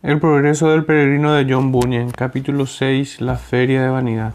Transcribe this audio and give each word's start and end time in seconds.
El 0.00 0.20
progreso 0.20 0.70
del 0.70 0.84
peregrino 0.84 1.32
de 1.32 1.52
John 1.52 1.72
Bunyan, 1.72 2.12
capítulo 2.12 2.66
6, 2.66 3.20
la 3.20 3.34
feria 3.34 3.82
de 3.82 3.88
vanidad. 3.88 4.32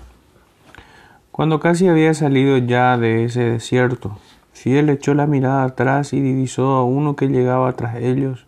Cuando 1.31 1.61
casi 1.61 1.87
había 1.87 2.13
salido 2.13 2.57
ya 2.57 2.97
de 2.97 3.23
ese 3.23 3.43
desierto, 3.43 4.17
Fiel 4.51 4.89
echó 4.89 5.13
la 5.13 5.25
mirada 5.25 5.63
atrás 5.63 6.11
y 6.11 6.19
divisó 6.19 6.73
a 6.73 6.83
uno 6.83 7.15
que 7.15 7.29
llegaba 7.29 7.71
tras 7.77 7.95
ellos 7.95 8.45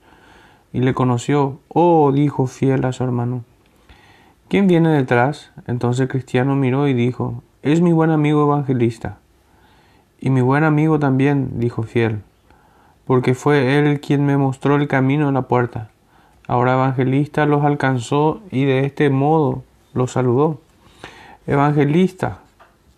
y 0.74 0.82
le 0.82 0.94
conoció. 0.94 1.60
Oh, 1.70 2.12
dijo 2.12 2.48
Fiel 2.48 2.84
a 2.84 2.92
su 2.92 3.06
hermano. 3.06 3.46
¿Quién 4.50 4.68
viene 4.68 4.90
detrás? 4.90 5.54
Entonces 5.68 6.10
Cristiano 6.10 6.58
miró 6.58 6.86
y 6.90 6.94
dijo, 6.94 7.44
es 7.62 7.80
mi 7.80 7.94
buen 7.94 8.10
amigo 8.10 8.44
evangelista. 8.44 9.20
Y 10.20 10.32
mi 10.32 10.42
buen 10.42 10.66
amigo 10.66 11.00
también, 11.00 11.62
dijo 11.62 11.84
Fiel, 11.84 12.24
porque 13.06 13.36
fue 13.36 13.80
él 13.80 14.02
quien 14.02 14.26
me 14.26 14.36
mostró 14.36 14.76
el 14.76 14.90
camino 14.90 15.30
a 15.30 15.32
la 15.32 15.44
puerta. 15.44 15.92
Ahora 16.48 16.74
Evangelista 16.74 17.48
los 17.48 17.64
alcanzó 17.64 18.42
y 18.52 18.66
de 18.66 18.86
este 18.86 19.10
modo 19.10 19.64
los 19.94 20.12
saludó. 20.12 20.62
Evangelista, 21.48 22.40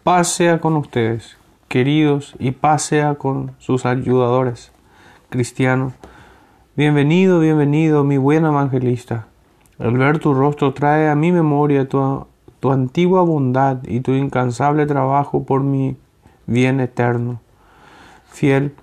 paz 0.04 0.28
sea 0.28 0.60
con 0.60 0.76
ustedes, 0.76 1.38
queridos, 1.70 2.36
y 2.40 2.52
paz 2.52 2.82
sea 2.82 3.16
con 3.16 3.54
sus 3.58 3.86
ayudadores, 3.86 4.74
cristianos. 5.30 5.94
Bienvenido, 6.76 7.40
bienvenido, 7.40 8.04
mi 8.04 8.18
buen 8.18 8.44
evangelista. 8.44 9.28
Al 9.80 9.98
ver 9.98 10.20
tu 10.20 10.34
rostro 10.34 10.74
trae 10.74 11.08
a 11.08 11.16
mi 11.16 11.32
memoria 11.32 11.88
tu, 11.88 12.28
tu 12.60 12.72
antigua 12.74 13.22
bondad 13.22 13.78
y 13.88 14.02
tu 14.02 14.12
incansable 14.12 14.86
trabajo 14.88 15.46
por 15.46 15.62
mi 15.62 15.96
bien 16.48 16.82
eterno. 16.82 17.40
Fiel 18.30 18.76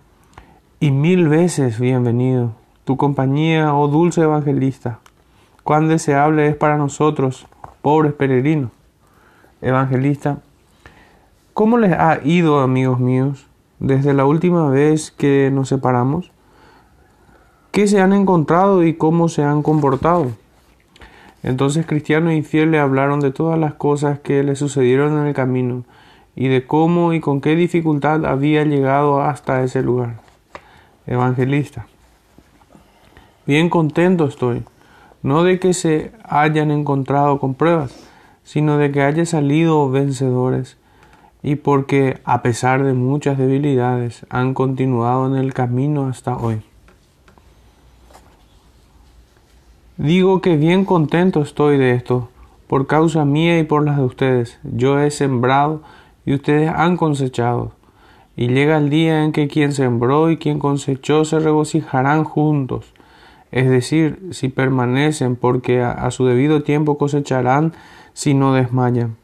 y 0.81 0.91
mil 0.91 1.29
veces 1.29 1.79
bienvenido 1.79 2.64
tu 2.85 2.97
compañía, 2.97 3.75
oh 3.75 3.89
dulce 3.89 4.23
evangelista. 4.23 4.99
Cuán 5.63 5.89
deseable 5.89 6.49
es 6.49 6.57
para 6.57 6.77
nosotros, 6.77 7.47
pobres 7.83 8.13
peregrinos. 8.13 8.71
Evangelista, 9.63 10.39
¿cómo 11.55 11.79
les 11.79 11.93
ha 11.93 12.21
ido, 12.23 12.61
amigos 12.61 13.01
míos, 13.01 13.47
desde 13.79 14.13
la 14.13 14.27
última 14.27 14.69
vez 14.69 15.11
que 15.11 15.51
nos 15.53 15.71
separamos? 15.71 16.31
¿Qué 17.71 17.87
se 17.89 18.01
han 18.01 18.13
encontrado 18.13 18.85
y 18.85 18.95
cómo 18.95 19.29
se 19.29 19.43
han 19.43 19.63
comportado? 19.63 20.33
Entonces 21.43 21.87
Cristiano 21.87 22.33
y 22.33 22.43
Fiel 22.43 22.71
le 22.71 22.79
hablaron 22.79 23.21
de 23.21 23.31
todas 23.31 23.59
las 23.59 23.75
cosas 23.75 24.19
que 24.19 24.43
le 24.43 24.57
sucedieron 24.57 25.19
en 25.19 25.27
el 25.27 25.35
camino 25.35 25.85
y 26.37 26.49
de 26.49 26.67
cómo 26.67 27.13
y 27.13 27.21
con 27.21 27.41
qué 27.41 27.57
dificultad 27.57 28.25
había 28.27 28.65
llegado 28.65 29.23
hasta 29.23 29.63
ese 29.63 29.83
lugar. 29.83 30.21
Evangelista. 31.07 31.87
Bien 33.47 33.69
contento 33.69 34.25
estoy, 34.25 34.63
no 35.23 35.43
de 35.43 35.59
que 35.59 35.75
se 35.75 36.13
hayan 36.25 36.71
encontrado 36.71 37.39
con 37.39 37.53
pruebas, 37.53 37.95
sino 38.43 38.79
de 38.79 38.91
que 38.91 39.03
haya 39.03 39.27
salido 39.27 39.91
vencedores, 39.91 40.79
y 41.43 41.57
porque, 41.57 42.23
a 42.25 42.41
pesar 42.41 42.83
de 42.85 42.95
muchas 42.95 43.37
debilidades, 43.37 44.25
han 44.31 44.55
continuado 44.55 45.27
en 45.27 45.35
el 45.35 45.53
camino 45.53 46.07
hasta 46.07 46.39
hoy. 46.39 46.63
Digo 49.99 50.41
que 50.41 50.57
bien 50.57 50.87
contento 50.87 51.43
estoy 51.43 51.77
de 51.77 51.91
esto, 51.91 52.31
por 52.67 52.87
causa 52.87 53.27
mía 53.27 53.59
y 53.59 53.65
por 53.65 53.85
las 53.85 53.99
de 53.99 54.05
ustedes. 54.05 54.59
Yo 54.63 54.99
he 54.99 55.11
sembrado 55.11 55.83
y 56.25 56.33
ustedes 56.33 56.71
han 56.75 56.97
cosechado. 56.97 57.73
Y 58.37 58.49
llega 58.49 58.79
el 58.79 58.89
día 58.89 59.23
en 59.23 59.33
que 59.33 59.49
quien 59.49 59.75
sembró 59.75 60.31
y 60.31 60.39
quien 60.39 60.59
cosechó 60.59 61.27
se 61.27 61.41
regocijarán 61.41 62.25
juntos 62.25 62.94
es 63.55 63.71
decir, 63.71 64.19
si 64.33 64.49
permanecen, 64.49 65.37
porque 65.37 65.81
a, 65.81 66.11
su 66.11 66.27
debido 66.27 66.65
tiempo 66.65 66.99
cosecharán 66.99 67.73
si 68.13 68.35
no 68.35 68.53
desmayan. 68.53 69.15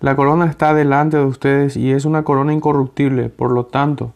La 0.00 0.16
corona 0.16 0.46
está 0.46 0.72
delante 0.72 1.18
de 1.18 1.26
ustedes 1.26 1.76
y 1.76 1.92
es 1.92 2.06
una 2.06 2.22
corona 2.22 2.54
incorruptible, 2.54 3.28
por 3.28 3.50
lo 3.50 3.66
tanto, 3.66 4.14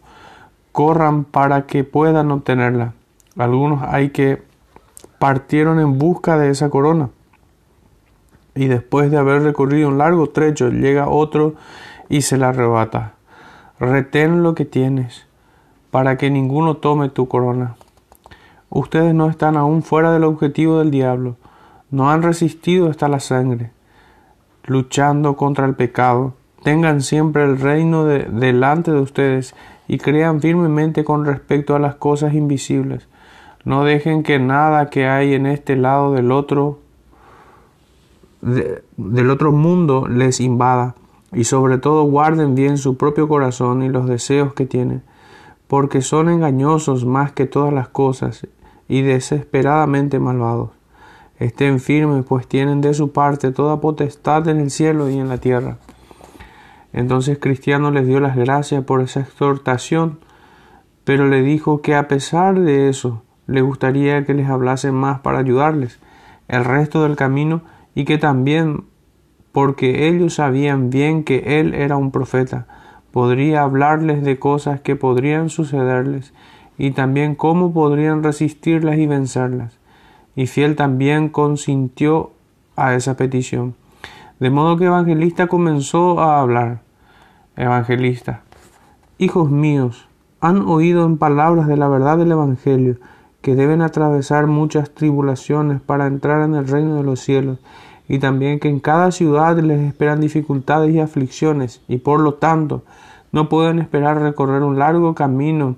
corran 0.71 1.25
para 1.25 1.67
que 1.67 1.83
puedan 1.83 2.31
obtenerla. 2.31 2.93
Algunos 3.37 3.83
hay 3.83 4.09
que 4.09 4.41
partieron 5.19 5.79
en 5.79 5.99
busca 5.99 6.39
de 6.39 6.49
esa 6.49 6.71
corona 6.71 7.09
y 8.55 8.65
después 8.65 9.11
de 9.11 9.17
haber 9.17 9.43
recorrido 9.43 9.89
un 9.89 9.99
largo 9.99 10.27
trecho 10.31 10.69
llega 10.69 11.07
otro 11.07 11.53
y 12.09 12.23
se 12.23 12.39
la 12.39 12.49
arrebata. 12.49 13.13
Retén 13.79 14.41
lo 14.41 14.55
que 14.55 14.65
tienes 14.65 15.27
para 15.91 16.17
que 16.17 16.31
ninguno 16.31 16.77
tome 16.77 17.09
tu 17.09 17.27
corona. 17.27 17.75
Ustedes 18.73 19.13
no 19.13 19.29
están 19.29 19.57
aún 19.57 19.83
fuera 19.83 20.13
del 20.13 20.23
objetivo 20.23 20.79
del 20.79 20.91
diablo, 20.91 21.35
no 21.89 22.09
han 22.09 22.23
resistido 22.23 22.89
hasta 22.89 23.09
la 23.09 23.19
sangre, 23.19 23.71
luchando 24.63 25.35
contra 25.35 25.65
el 25.65 25.75
pecado. 25.75 26.35
Tengan 26.63 27.01
siempre 27.01 27.43
el 27.43 27.59
reino 27.59 28.05
delante 28.05 28.91
de 28.91 29.01
ustedes 29.01 29.55
y 29.89 29.97
crean 29.97 30.39
firmemente 30.39 31.03
con 31.03 31.25
respecto 31.25 31.75
a 31.75 31.79
las 31.79 31.95
cosas 31.95 32.33
invisibles. 32.33 33.09
No 33.65 33.83
dejen 33.83 34.23
que 34.23 34.39
nada 34.39 34.89
que 34.89 35.05
hay 35.05 35.33
en 35.33 35.47
este 35.47 35.75
lado 35.75 36.13
del 36.13 36.31
otro 36.31 36.79
del 38.41 39.29
otro 39.29 39.51
mundo 39.51 40.07
les 40.07 40.39
invada 40.39 40.95
y 41.33 41.43
sobre 41.43 41.77
todo 41.77 42.03
guarden 42.05 42.55
bien 42.55 42.77
su 42.77 42.95
propio 42.95 43.27
corazón 43.27 43.83
y 43.83 43.89
los 43.89 44.07
deseos 44.07 44.53
que 44.53 44.65
tienen, 44.65 45.03
porque 45.67 46.01
son 46.01 46.29
engañosos 46.29 47.05
más 47.05 47.33
que 47.33 47.45
todas 47.45 47.73
las 47.73 47.89
cosas 47.89 48.47
y 48.91 49.03
desesperadamente 49.03 50.19
malvados. 50.19 50.71
Estén 51.39 51.79
firmes, 51.79 52.25
pues 52.25 52.45
tienen 52.45 52.81
de 52.81 52.93
su 52.93 53.13
parte 53.13 53.51
toda 53.51 53.79
potestad 53.79 54.49
en 54.49 54.59
el 54.59 54.69
cielo 54.69 55.09
y 55.09 55.17
en 55.17 55.29
la 55.29 55.37
tierra. 55.37 55.77
Entonces 56.91 57.39
Cristiano 57.39 57.89
les 57.91 58.05
dio 58.05 58.19
las 58.19 58.35
gracias 58.35 58.83
por 58.83 58.99
esa 58.99 59.21
exhortación, 59.21 60.19
pero 61.05 61.29
le 61.29 61.41
dijo 61.41 61.81
que 61.81 61.95
a 61.95 62.09
pesar 62.09 62.59
de 62.59 62.89
eso, 62.89 63.23
le 63.47 63.61
gustaría 63.61 64.25
que 64.25 64.33
les 64.33 64.49
hablase 64.49 64.91
más 64.91 65.21
para 65.21 65.39
ayudarles 65.39 66.01
el 66.49 66.65
resto 66.65 67.03
del 67.03 67.15
camino 67.15 67.61
y 67.95 68.03
que 68.03 68.17
también, 68.17 68.83
porque 69.53 70.09
ellos 70.09 70.33
sabían 70.33 70.89
bien 70.89 71.23
que 71.23 71.61
él 71.61 71.75
era 71.75 71.95
un 71.95 72.11
profeta, 72.11 72.67
podría 73.11 73.61
hablarles 73.61 74.21
de 74.21 74.37
cosas 74.37 74.81
que 74.81 74.97
podrían 74.97 75.49
sucederles 75.49 76.33
y 76.81 76.89
también 76.89 77.35
cómo 77.35 77.73
podrían 77.73 78.23
resistirlas 78.23 78.97
y 78.97 79.05
vencerlas. 79.05 79.77
Y 80.35 80.47
Fiel 80.47 80.75
también 80.75 81.29
consintió 81.29 82.31
a 82.75 82.95
esa 82.95 83.15
petición. 83.15 83.75
De 84.39 84.49
modo 84.49 84.77
que 84.77 84.85
Evangelista 84.85 85.45
comenzó 85.45 86.19
a 86.19 86.41
hablar. 86.41 86.81
Evangelista, 87.55 88.41
hijos 89.19 89.51
míos, 89.51 90.07
han 90.39 90.67
oído 90.67 91.05
en 91.05 91.19
palabras 91.19 91.67
de 91.67 91.77
la 91.77 91.87
verdad 91.87 92.17
del 92.17 92.31
Evangelio 92.31 92.95
que 93.43 93.53
deben 93.53 93.83
atravesar 93.83 94.47
muchas 94.47 94.89
tribulaciones 94.89 95.81
para 95.81 96.07
entrar 96.07 96.41
en 96.41 96.55
el 96.55 96.67
reino 96.67 96.95
de 96.95 97.03
los 97.03 97.19
cielos, 97.19 97.59
y 98.09 98.17
también 98.17 98.59
que 98.59 98.69
en 98.69 98.79
cada 98.79 99.11
ciudad 99.11 99.55
les 99.59 99.81
esperan 99.81 100.19
dificultades 100.19 100.95
y 100.95 100.99
aflicciones, 100.99 101.83
y 101.87 101.99
por 101.99 102.21
lo 102.21 102.33
tanto 102.33 102.81
no 103.31 103.49
pueden 103.49 103.77
esperar 103.77 104.19
recorrer 104.19 104.63
un 104.63 104.79
largo 104.79 105.13
camino 105.13 105.75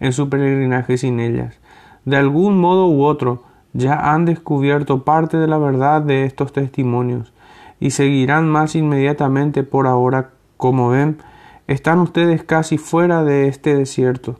en 0.00 0.12
su 0.12 0.28
peregrinaje 0.28 0.96
sin 0.98 1.20
ellas. 1.20 1.58
De 2.04 2.16
algún 2.16 2.58
modo 2.58 2.88
u 2.88 3.04
otro, 3.04 3.42
ya 3.72 4.12
han 4.12 4.24
descubierto 4.24 5.04
parte 5.04 5.36
de 5.36 5.46
la 5.46 5.58
verdad 5.58 6.02
de 6.02 6.24
estos 6.24 6.52
testimonios 6.52 7.32
y 7.80 7.90
seguirán 7.90 8.48
más 8.48 8.76
inmediatamente 8.76 9.62
por 9.62 9.86
ahora. 9.86 10.30
Como 10.56 10.88
ven, 10.90 11.18
están 11.66 11.98
ustedes 11.98 12.44
casi 12.44 12.78
fuera 12.78 13.24
de 13.24 13.48
este 13.48 13.74
desierto 13.74 14.38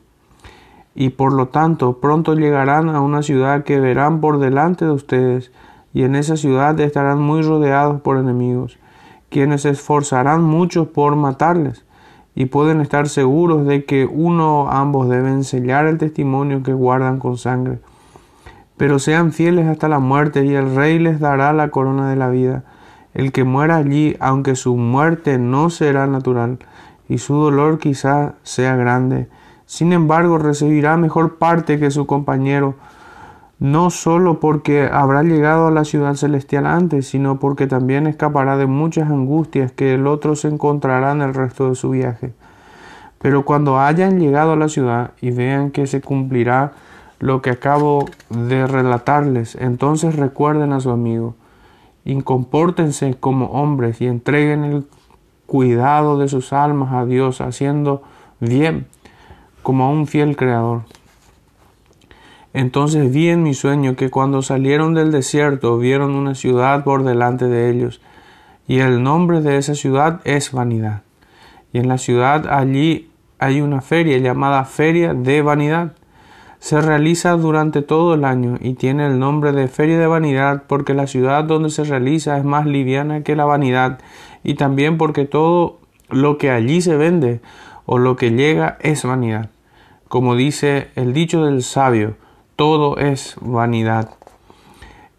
y 0.95 1.09
por 1.09 1.33
lo 1.33 1.49
tanto 1.49 1.99
pronto 1.99 2.33
llegarán 2.33 2.89
a 2.89 3.01
una 3.01 3.21
ciudad 3.21 3.63
que 3.63 3.79
verán 3.79 4.21
por 4.21 4.39
delante 4.39 4.85
de 4.85 4.91
ustedes 4.91 5.51
y 5.93 6.03
en 6.03 6.15
esa 6.15 6.37
ciudad 6.37 6.79
estarán 6.79 7.21
muy 7.21 7.41
rodeados 7.41 8.01
por 8.01 8.17
enemigos, 8.17 8.79
quienes 9.29 9.63
se 9.63 9.71
esforzarán 9.71 10.41
mucho 10.41 10.93
por 10.93 11.15
matarles 11.15 11.84
y 12.35 12.45
pueden 12.45 12.81
estar 12.81 13.07
seguros 13.07 13.65
de 13.65 13.85
que 13.85 14.05
uno 14.05 14.63
o 14.63 14.69
ambos 14.69 15.07
deben 15.09 15.45
sellar 15.45 15.87
el 15.87 15.97
testimonio 15.97 16.61
que 16.63 16.73
guardan 16.73 17.17
con 17.17 17.37
sangre. 17.37 17.79
Pero 18.75 18.99
sean 18.99 19.31
fieles 19.31 19.67
hasta 19.67 19.87
la 19.87 19.99
muerte 19.99 20.45
y 20.45 20.53
el 20.53 20.75
rey 20.75 20.99
les 20.99 21.21
dará 21.21 21.53
la 21.53 21.69
corona 21.69 22.09
de 22.09 22.17
la 22.17 22.29
vida. 22.29 22.65
El 23.13 23.31
que 23.31 23.45
muera 23.45 23.77
allí, 23.77 24.17
aunque 24.19 24.57
su 24.57 24.75
muerte 24.75 25.37
no 25.37 25.69
será 25.69 26.07
natural 26.07 26.59
y 27.07 27.19
su 27.19 27.35
dolor 27.35 27.79
quizá 27.79 28.33
sea 28.43 28.75
grande, 28.75 29.29
sin 29.65 29.93
embargo 29.93 30.37
recibirá 30.37 30.97
mejor 30.97 31.37
parte 31.37 31.79
que 31.79 31.91
su 31.91 32.05
compañero, 32.05 32.75
no 33.59 33.89
sólo 33.89 34.39
porque 34.39 34.89
habrá 34.91 35.23
llegado 35.23 35.67
a 35.67 35.71
la 35.71 35.85
ciudad 35.85 36.15
celestial 36.15 36.65
antes, 36.65 37.07
sino 37.07 37.39
porque 37.39 37.67
también 37.67 38.05
escapará 38.07 38.57
de 38.57 38.65
muchas 38.65 39.09
angustias 39.09 39.71
que 39.71 39.93
el 39.93 40.07
otro 40.07 40.35
se 40.35 40.49
encontrará 40.49 41.11
en 41.11 41.21
el 41.21 41.33
resto 41.33 41.69
de 41.69 41.75
su 41.75 41.91
viaje. 41.91 42.33
Pero 43.19 43.45
cuando 43.45 43.79
hayan 43.79 44.19
llegado 44.19 44.53
a 44.53 44.57
la 44.57 44.69
ciudad 44.69 45.11
y 45.21 45.31
vean 45.31 45.71
que 45.71 45.87
se 45.87 46.01
cumplirá 46.01 46.73
lo 47.19 47.41
que 47.41 47.49
acabo 47.49 48.05
de 48.29 48.67
relatarles, 48.67 49.55
entonces 49.55 50.15
recuerden 50.15 50.73
a 50.73 50.81
su 50.81 50.91
amigo 50.91 51.35
y 52.03 52.21
compórtense 52.21 53.15
como 53.15 53.47
hombres 53.47 54.01
y 54.01 54.07
entreguen 54.07 54.63
el 54.63 54.87
cuidado 55.45 56.17
de 56.17 56.27
sus 56.27 56.53
almas 56.53 56.93
a 56.93 57.05
Dios, 57.05 57.41
haciendo 57.41 58.03
bien 58.39 58.87
como 59.63 59.85
a 59.85 59.89
un 59.89 60.05
fiel 60.07 60.35
creador. 60.35 60.81
Entonces 62.55 63.11
vi 63.11 63.27
en 63.27 63.43
mi 63.43 63.53
sueño 63.53 63.97
que 63.97 64.09
cuando 64.09 64.41
salieron 64.41 64.93
del 64.93 65.11
desierto 65.11 65.77
vieron 65.77 66.15
una 66.15 66.35
ciudad 66.35 66.85
por 66.85 67.03
delante 67.03 67.47
de 67.47 67.69
ellos, 67.69 67.99
y 68.65 68.79
el 68.79 69.03
nombre 69.03 69.41
de 69.41 69.57
esa 69.57 69.75
ciudad 69.75 70.21
es 70.23 70.53
vanidad. 70.53 71.01
Y 71.73 71.79
en 71.79 71.89
la 71.89 71.97
ciudad 71.97 72.47
allí 72.47 73.11
hay 73.39 73.59
una 73.59 73.81
feria 73.81 74.17
llamada 74.19 74.63
Feria 74.63 75.13
de 75.13 75.41
Vanidad 75.41 75.95
se 76.59 76.81
realiza 76.81 77.33
durante 77.33 77.81
todo 77.81 78.13
el 78.13 78.25
año 78.25 78.57
y 78.59 78.73
tiene 78.73 79.05
el 79.05 79.19
nombre 79.19 79.51
de 79.51 79.67
Feria 79.67 79.99
de 79.99 80.07
Vanidad 80.07 80.63
porque 80.65 80.93
la 80.93 81.07
ciudad 81.07 81.43
donde 81.43 81.69
se 81.69 81.83
realiza 81.83 82.37
es 82.37 82.45
más 82.45 82.65
liviana 82.65 83.21
que 83.21 83.35
la 83.35 83.45
vanidad 83.45 83.99
y 84.43 84.55
también 84.55 84.97
porque 84.97 85.25
todo 85.25 85.79
lo 86.09 86.37
que 86.37 86.51
allí 86.51 86.81
se 86.81 86.95
vende 86.95 87.41
o 87.85 87.99
lo 87.99 88.15
que 88.15 88.31
llega 88.31 88.77
es 88.79 89.03
vanidad. 89.03 89.49
Como 90.07 90.35
dice 90.35 90.87
el 90.95 91.13
dicho 91.13 91.45
del 91.45 91.61
sabio, 91.61 92.15
todo 92.55 92.97
es 92.97 93.35
vanidad. 93.41 94.11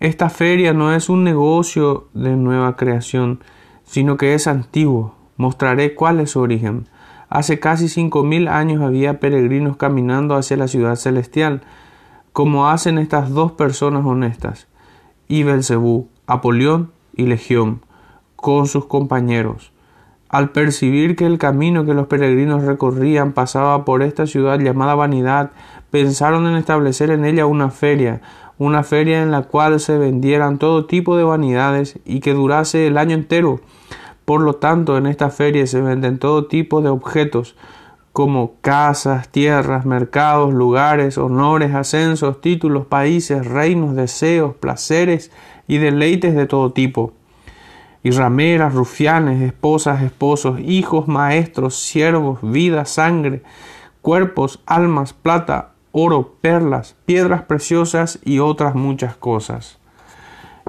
Esta 0.00 0.31
feria 0.31 0.73
no 0.73 0.94
es 0.94 1.09
un 1.09 1.25
negocio 1.25 2.09
de 2.15 2.37
nueva 2.37 2.77
creación, 2.77 3.41
sino 3.85 4.17
que 4.17 4.35
es 4.35 4.47
antiguo. 4.47 5.15
Mostraré 5.37 5.94
cuál 5.94 6.21
es 6.21 6.31
su 6.31 6.41
origen. 6.41 6.88
Hace 7.29 7.59
casi 7.59 7.88
cinco 7.88 8.23
mil 8.23 8.49
años 8.49 8.83
había 8.83 9.21
peregrinos 9.21 9.77
caminando 9.77 10.37
hacia 10.37 10.56
la 10.56 10.69
ciudad 10.69 10.97
celestial, 10.97 11.62
como 12.33 12.69
hacen 12.69 12.99
estas 12.99 13.31
dos 13.31 13.53
personas 13.53 14.05
honestas, 14.05 14.69
y 15.27 15.43
Belcebú, 15.43 16.09
Apolión 16.27 16.93
y 17.15 17.27
Legión, 17.27 17.81
con 18.37 18.67
sus 18.67 18.87
compañeros. 18.87 19.73
Al 20.29 20.50
percibir 20.50 21.17
que 21.17 21.25
el 21.25 21.38
camino 21.38 21.85
que 21.85 21.94
los 21.94 22.09
peregrinos 22.09 22.65
recorrían 22.65 23.33
pasaba 23.33 23.85
por 23.85 24.03
esta 24.03 24.27
ciudad 24.27 24.59
llamada 24.59 24.94
Vanidad, 24.94 25.53
pensaron 25.96 26.46
en 26.46 26.56
establecer 26.56 27.10
en 27.10 27.25
ella 27.25 27.46
una 27.46 27.70
feria, 27.70 28.20
una 28.58 28.82
feria 28.82 29.22
en 29.22 29.31
la 29.31 29.44
cual 29.44 29.81
se 29.81 29.96
vendieran 29.96 30.58
todo 30.58 30.84
tipo 30.84 31.16
de 31.16 31.25
vanidades 31.25 31.98
y 32.04 32.20
que 32.20 32.34
durase 32.34 32.87
el 32.87 32.98
año 32.98 33.14
entero, 33.14 33.60
por 34.26 34.43
lo 34.43 34.56
tanto, 34.56 34.98
en 34.98 35.06
esta 35.06 35.31
feria 35.31 35.66
se 35.66 35.81
venden 35.81 36.19
todo 36.19 36.48
tipo 36.48 36.82
de 36.82 36.90
objetos, 36.90 37.56
como 38.12 38.56
casas, 38.60 39.31
tierras, 39.31 39.87
mercados, 39.87 40.52
lugares, 40.52 41.16
honores, 41.16 41.75
ascensos, 41.75 42.42
títulos, 42.42 42.84
países, 42.84 43.46
reinos, 43.46 43.96
deseos, 43.96 44.54
placeres 44.54 45.32
y 45.66 45.78
deleites 45.78 46.34
de 46.34 46.44
todo 46.44 46.72
tipo. 46.72 47.14
Y 48.02 48.10
rameras, 48.10 48.75
rufianes, 48.75 49.40
esposas, 49.40 50.02
esposos, 50.02 50.60
hijos, 50.60 51.08
maestros, 51.08 51.75
siervos, 51.75 52.40
vida, 52.42 52.84
sangre, 52.84 53.42
cuerpos, 54.02 54.62
almas, 54.66 55.14
plata, 55.14 55.75
oro, 55.98 56.34
perlas, 56.43 56.94
piedras 57.06 57.44
preciosas 57.44 58.19
y 58.22 58.38
otras 58.38 58.75
muchas 58.75 59.16
cosas. 59.16 59.78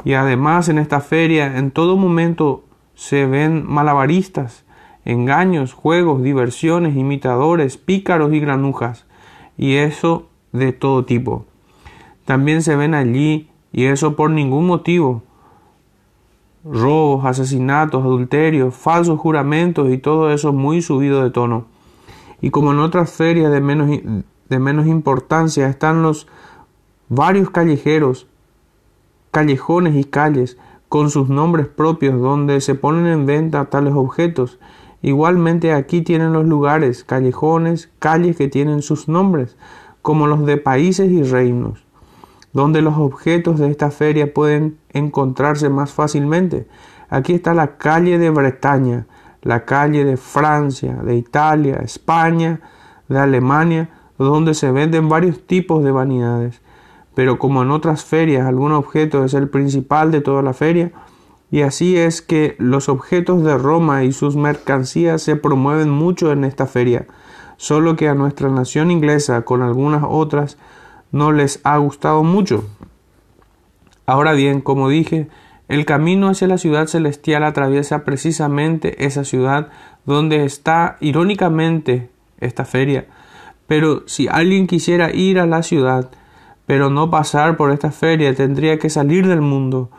Y 0.05 0.13
además 0.13 0.69
en 0.69 0.77
esta 0.77 1.01
feria 1.01 1.57
en 1.57 1.71
todo 1.71 1.97
momento 1.97 2.63
se 2.95 3.25
ven 3.25 3.65
malabaristas, 3.67 4.63
engaños, 5.03 5.73
juegos, 5.73 6.23
diversiones, 6.23 6.95
imitadores, 6.95 7.75
pícaros 7.77 8.31
y 8.31 8.39
granujas, 8.39 9.05
y 9.57 9.75
eso 9.75 10.29
de 10.53 10.71
todo 10.71 11.03
tipo. 11.03 11.45
También 12.23 12.61
se 12.61 12.77
ven 12.77 12.93
allí, 12.93 13.49
y 13.73 13.83
eso 13.85 14.15
por 14.15 14.29
ningún 14.29 14.65
motivo, 14.65 15.23
robos, 16.63 17.25
asesinatos, 17.25 18.01
adulterios, 18.01 18.73
falsos 18.73 19.19
juramentos 19.19 19.89
y 19.89 19.97
todo 19.97 20.31
eso 20.31 20.53
muy 20.53 20.81
subido 20.81 21.21
de 21.21 21.31
tono. 21.31 21.65
Y 22.39 22.49
como 22.49 22.71
en 22.71 22.79
otras 22.79 23.11
ferias 23.11 23.51
de 23.51 23.59
menos, 23.59 23.89
de 24.49 24.59
menos 24.59 24.87
importancia 24.87 25.67
están 25.67 26.01
los 26.01 26.27
varios 27.09 27.49
callejeros, 27.49 28.27
callejones 29.31 29.95
y 29.95 30.03
calles 30.03 30.57
con 30.89 31.09
sus 31.09 31.29
nombres 31.29 31.67
propios 31.67 32.19
donde 32.19 32.61
se 32.61 32.75
ponen 32.75 33.07
en 33.07 33.25
venta 33.25 33.65
tales 33.65 33.93
objetos. 33.93 34.59
Igualmente 35.01 35.73
aquí 35.73 36.01
tienen 36.01 36.33
los 36.33 36.45
lugares, 36.45 37.03
callejones, 37.03 37.89
calles 37.99 38.35
que 38.35 38.47
tienen 38.47 38.81
sus 38.81 39.07
nombres, 39.07 39.57
como 40.01 40.27
los 40.27 40.45
de 40.45 40.57
países 40.57 41.11
y 41.11 41.23
reinos, 41.23 41.85
donde 42.53 42.81
los 42.81 42.97
objetos 42.97 43.59
de 43.59 43.69
esta 43.69 43.91
feria 43.91 44.33
pueden 44.33 44.77
encontrarse 44.91 45.69
más 45.69 45.91
fácilmente. 45.91 46.67
Aquí 47.09 47.33
está 47.33 47.53
la 47.53 47.77
calle 47.77 48.17
de 48.17 48.29
Bretaña, 48.29 49.05
la 49.41 49.65
calle 49.65 50.03
de 50.03 50.17
Francia, 50.17 50.95
de 50.95 51.15
Italia, 51.15 51.77
España, 51.83 52.61
de 53.07 53.19
Alemania, 53.19 53.89
donde 54.17 54.53
se 54.53 54.71
venden 54.71 55.09
varios 55.09 55.45
tipos 55.45 55.83
de 55.83 55.91
vanidades 55.91 56.61
pero 57.17 57.39
como 57.39 57.63
en 57.63 57.71
otras 57.71 58.05
ferias 58.05 58.45
algún 58.45 58.73
objeto 58.73 59.25
es 59.25 59.33
el 59.33 59.49
principal 59.49 60.11
de 60.11 60.21
toda 60.21 60.43
la 60.43 60.53
feria, 60.53 60.91
y 61.49 61.61
así 61.61 61.97
es 61.97 62.21
que 62.21 62.55
los 62.59 62.89
objetos 62.89 63.43
de 63.43 63.57
Roma 63.57 64.03
y 64.03 64.11
sus 64.11 64.35
mercancías 64.35 65.23
se 65.23 65.35
promueven 65.35 65.89
mucho 65.89 66.31
en 66.31 66.43
esta 66.43 66.67
feria, 66.67 67.07
solo 67.57 67.95
que 67.95 68.07
a 68.07 68.13
nuestra 68.13 68.49
nación 68.49 68.91
inglesa 68.91 69.41
con 69.45 69.63
algunas 69.63 70.03
otras 70.07 70.59
no 71.11 71.31
les 71.31 71.59
ha 71.63 71.77
gustado 71.77 72.21
mucho. 72.21 72.65
Ahora 74.05 74.33
bien, 74.33 74.61
como 74.61 74.87
dije, 74.87 75.27
el 75.69 75.85
camino 75.85 76.29
hacia 76.29 76.47
la 76.47 76.59
ciudad 76.59 76.85
celestial 76.85 77.45
atraviesa 77.45 78.03
precisamente 78.03 79.07
esa 79.07 79.23
ciudad 79.23 79.69
donde 80.05 80.45
está 80.45 80.97
irónicamente 80.99 82.11
esta 82.39 82.63
feria. 82.63 83.07
Pero 83.67 84.03
si 84.07 84.27
alguien 84.27 84.65
quisiera 84.65 85.13
ir 85.13 85.39
a 85.39 85.45
la 85.45 85.61
ciudad, 85.61 86.09
pero 86.65 86.89
no 86.89 87.09
pasar 87.09 87.57
por 87.57 87.71
esta 87.71 87.91
feria, 87.91 88.33
tendría 88.33 88.79
que 88.79 88.89
salir 88.89 89.27
del 89.27 89.41
mundo. 89.41 89.89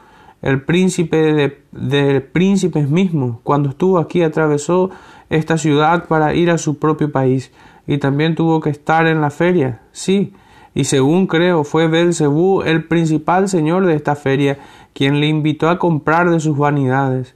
El 0.43 0.63
príncipe 0.63 1.33
de, 1.33 1.63
de, 1.73 2.21
príncipes 2.21 2.89
mismo, 2.89 3.41
cuando 3.43 3.71
estuvo 3.71 3.99
aquí, 3.99 4.23
atravesó 4.23 4.91
esta 5.31 5.59
ciudad 5.59 6.07
para 6.07 6.35
ir 6.35 6.51
a 6.51 6.59
su 6.59 6.79
propio 6.79 7.11
país 7.11 7.53
y 7.87 7.99
también 7.99 8.35
tuvo 8.35 8.61
que 8.61 8.71
estar 8.71 9.07
en 9.07 9.21
la 9.21 9.31
feria. 9.31 9.81
Sí, 9.93 10.35
y 10.75 10.85
según 10.85 11.27
creo, 11.27 11.65
fue 11.65 11.89
Belcebú 11.89 12.63
el 12.63 12.85
principal 12.85 13.49
señor 13.49 13.87
de 13.87 13.95
esta 13.95 14.15
feria 14.15 14.59
quien 14.93 15.21
le 15.21 15.27
invitó 15.27 15.69
a 15.69 15.79
comprar 15.79 16.31
de 16.31 16.39
sus 16.39 16.57
vanidades. 16.57 17.35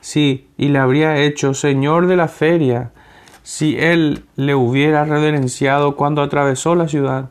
Sí, 0.00 0.48
y 0.56 0.68
le 0.68 0.78
habría 0.78 1.16
hecho 1.16 1.54
señor 1.54 2.06
de 2.06 2.16
la 2.16 2.28
feria 2.28 2.92
si 3.46 3.78
él 3.78 4.24
le 4.34 4.56
hubiera 4.56 5.04
reverenciado 5.04 5.94
cuando 5.94 6.20
atravesó 6.20 6.74
la 6.74 6.88
ciudad 6.88 7.30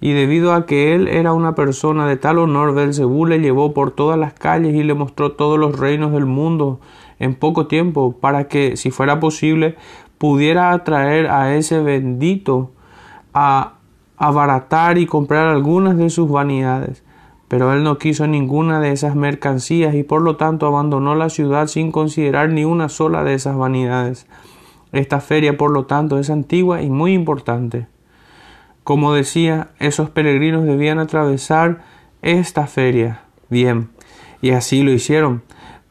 y 0.00 0.10
debido 0.10 0.54
a 0.54 0.66
que 0.66 0.92
él 0.92 1.06
era 1.06 1.34
una 1.34 1.54
persona 1.54 2.08
de 2.08 2.16
tal 2.16 2.40
honor, 2.40 2.74
Belcebú 2.74 3.26
le 3.26 3.38
llevó 3.38 3.72
por 3.72 3.92
todas 3.92 4.18
las 4.18 4.32
calles 4.32 4.74
y 4.74 4.82
le 4.82 4.94
mostró 4.94 5.32
todos 5.32 5.60
los 5.60 5.78
reinos 5.78 6.10
del 6.10 6.26
mundo 6.26 6.80
en 7.20 7.36
poco 7.36 7.68
tiempo, 7.68 8.16
para 8.20 8.48
que, 8.48 8.76
si 8.76 8.90
fuera 8.90 9.20
posible, 9.20 9.76
pudiera 10.18 10.72
atraer 10.72 11.28
a 11.28 11.54
ese 11.54 11.78
bendito 11.78 12.72
a 13.32 13.74
abaratar 14.16 14.98
y 14.98 15.06
comprar 15.06 15.46
algunas 15.46 15.96
de 15.96 16.10
sus 16.10 16.28
vanidades. 16.28 17.04
Pero 17.46 17.72
él 17.72 17.84
no 17.84 17.98
quiso 17.98 18.26
ninguna 18.26 18.80
de 18.80 18.90
esas 18.90 19.14
mercancías 19.14 19.94
y 19.94 20.02
por 20.02 20.22
lo 20.22 20.34
tanto 20.34 20.66
abandonó 20.66 21.14
la 21.14 21.28
ciudad 21.28 21.68
sin 21.68 21.92
considerar 21.92 22.48
ni 22.48 22.64
una 22.64 22.88
sola 22.88 23.22
de 23.22 23.34
esas 23.34 23.56
vanidades. 23.56 24.26
Esta 24.92 25.20
feria, 25.20 25.56
por 25.56 25.70
lo 25.70 25.86
tanto, 25.86 26.18
es 26.18 26.28
antigua 26.30 26.82
y 26.82 26.90
muy 26.90 27.14
importante. 27.14 27.86
Como 28.84 29.14
decía, 29.14 29.70
esos 29.78 30.10
peregrinos 30.10 30.64
debían 30.64 30.98
atravesar 30.98 31.82
esta 32.20 32.66
feria. 32.66 33.22
Bien, 33.48 33.88
y 34.42 34.50
así 34.50 34.82
lo 34.82 34.92
hicieron. 34.92 35.42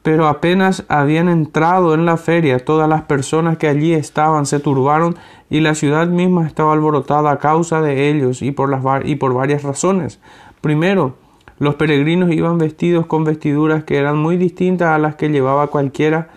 Pero 0.02 0.26
apenas 0.26 0.84
habían 0.88 1.28
entrado 1.28 1.94
en 1.94 2.06
la 2.06 2.16
feria, 2.16 2.64
todas 2.64 2.88
las 2.88 3.02
personas 3.02 3.56
que 3.56 3.68
allí 3.68 3.92
estaban 3.92 4.46
se 4.46 4.58
turbaron 4.58 5.16
y 5.48 5.60
la 5.60 5.74
ciudad 5.74 6.08
misma 6.08 6.46
estaba 6.46 6.72
alborotada 6.72 7.30
a 7.30 7.38
causa 7.38 7.80
de 7.80 8.10
ellos 8.10 8.42
y 8.42 8.50
por, 8.50 8.68
las, 8.68 8.82
y 9.04 9.14
por 9.16 9.32
varias 9.32 9.62
razones. 9.62 10.20
Primero, 10.60 11.16
los 11.58 11.76
peregrinos 11.76 12.32
iban 12.32 12.58
vestidos 12.58 13.06
con 13.06 13.22
vestiduras 13.22 13.84
que 13.84 13.96
eran 13.96 14.18
muy 14.18 14.36
distintas 14.36 14.88
a 14.88 14.98
las 14.98 15.14
que 15.14 15.28
llevaba 15.28 15.68
cualquiera 15.68 16.30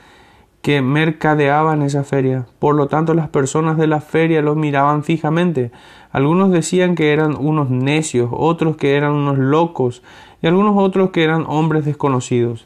que 0.65 0.81
mercadeaba 0.81 1.75
en 1.75 1.83
esa 1.83 2.03
feria. 2.03 2.47
Por 2.57 2.73
lo 2.73 2.87
tanto, 2.87 3.13
las 3.13 3.29
personas 3.29 3.77
de 3.77 3.85
la 3.85 4.01
feria 4.01 4.41
los 4.41 4.57
miraban 4.57 5.03
fijamente. 5.03 5.71
Algunos 6.11 6.49
decían 6.49 6.95
que 6.95 7.13
eran 7.13 7.37
unos 7.39 7.69
necios, 7.69 8.31
otros 8.33 8.75
que 8.75 8.95
eran 8.95 9.11
unos 9.11 9.37
locos 9.37 10.01
y 10.41 10.47
algunos 10.47 10.73
otros 10.75 11.11
que 11.11 11.23
eran 11.23 11.45
hombres 11.47 11.85
desconocidos. 11.85 12.65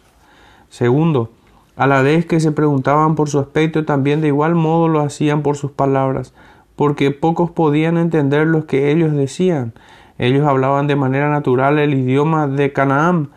Segundo, 0.69 1.31
a 1.75 1.87
la 1.87 2.01
vez 2.01 2.25
que 2.25 2.39
se 2.39 2.53
preguntaban 2.53 3.15
por 3.15 3.27
su 3.27 3.37
aspecto, 3.37 3.83
también 3.83 4.21
de 4.21 4.27
igual 4.27 4.55
modo 4.55 4.87
lo 4.87 5.01
hacían 5.01 5.41
por 5.41 5.57
sus 5.57 5.71
palabras, 5.71 6.33
porque 6.77 7.11
pocos 7.11 7.51
podían 7.51 7.97
entender 7.97 8.47
lo 8.47 8.65
que 8.65 8.93
ellos 8.93 9.11
decían. 9.11 9.73
Ellos 10.17 10.47
hablaban 10.47 10.87
de 10.87 10.95
manera 10.95 11.29
natural 11.29 11.77
el 11.77 11.93
idioma 11.95 12.47
de 12.47 12.71
Canaán, 12.71 13.31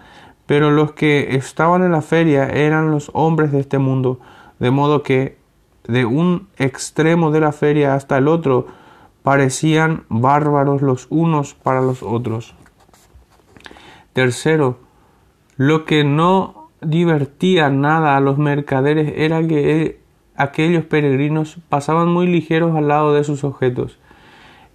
pero 0.47 0.71
los 0.71 0.92
que 0.92 1.35
estaban 1.35 1.83
en 1.83 1.90
la 1.90 2.00
feria 2.00 2.49
eran 2.49 2.92
los 2.92 3.11
hombres 3.12 3.50
de 3.50 3.59
este 3.59 3.78
mundo, 3.78 4.21
de 4.62 4.71
modo 4.71 5.02
que 5.02 5.38
de 5.88 6.04
un 6.04 6.47
extremo 6.57 7.33
de 7.33 7.40
la 7.40 7.50
feria 7.50 7.95
hasta 7.95 8.16
el 8.16 8.28
otro 8.28 8.69
parecían 9.25 10.04
bárbaros 10.09 10.83
los 10.83 11.09
unos 11.11 11.54
para 11.54 11.81
los 11.81 12.04
otros. 12.04 12.54
Tercero, 14.12 14.78
lo 15.57 15.85
que 15.85 16.04
no 16.04 16.69
divertía 16.81 17.71
nada 17.71 18.16
a 18.16 18.21
los 18.21 18.38
mercaderes 18.38 19.12
era 19.16 19.45
que 19.49 19.99
aquellos 20.37 20.85
peregrinos 20.85 21.59
pasaban 21.69 22.07
muy 22.07 22.28
ligeros 22.28 22.76
al 22.76 22.87
lado 22.87 23.14
de 23.14 23.25
sus 23.25 23.42
objetos 23.42 23.99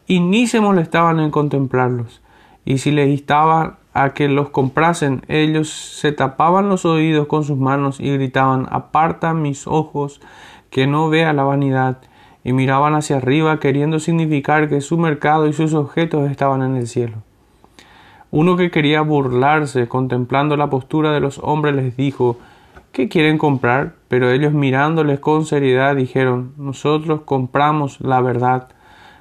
y 0.05 0.19
ni 0.19 0.47
se 0.47 0.59
molestaban 0.59 1.21
en 1.21 1.31
contemplarlos. 1.31 2.21
Y 2.65 2.79
si 2.79 2.91
les 2.91 3.07
instaban 3.07 3.77
a 4.03 4.13
que 4.13 4.27
los 4.27 4.49
comprasen, 4.49 5.23
ellos 5.27 5.69
se 5.69 6.11
tapaban 6.11 6.69
los 6.69 6.85
oídos 6.85 7.27
con 7.27 7.43
sus 7.43 7.57
manos 7.57 7.99
y 7.99 8.13
gritaban 8.13 8.67
Aparta 8.69 9.33
mis 9.33 9.65
ojos, 9.65 10.21
que 10.69 10.85
no 10.85 11.09
vea 11.09 11.33
la 11.33 11.43
vanidad, 11.43 11.97
y 12.43 12.53
miraban 12.53 12.93
hacia 12.93 13.17
arriba 13.17 13.59
queriendo 13.59 13.99
significar 13.99 14.69
que 14.69 14.81
su 14.81 14.97
mercado 14.97 15.47
y 15.47 15.53
sus 15.53 15.73
objetos 15.73 16.29
estaban 16.29 16.61
en 16.61 16.75
el 16.75 16.87
cielo. 16.87 17.17
Uno 18.29 18.55
que 18.55 18.71
quería 18.71 19.01
burlarse 19.01 19.87
contemplando 19.87 20.57
la 20.57 20.69
postura 20.69 21.11
de 21.11 21.19
los 21.19 21.39
hombres 21.39 21.75
les 21.75 21.97
dijo 21.97 22.37
¿Qué 22.91 23.09
quieren 23.09 23.37
comprar? 23.37 23.93
Pero 24.07 24.29
ellos 24.29 24.53
mirándoles 24.53 25.19
con 25.19 25.45
seriedad 25.45 25.95
dijeron 25.95 26.53
Nosotros 26.57 27.21
compramos 27.25 27.99
la 28.01 28.21
verdad. 28.21 28.69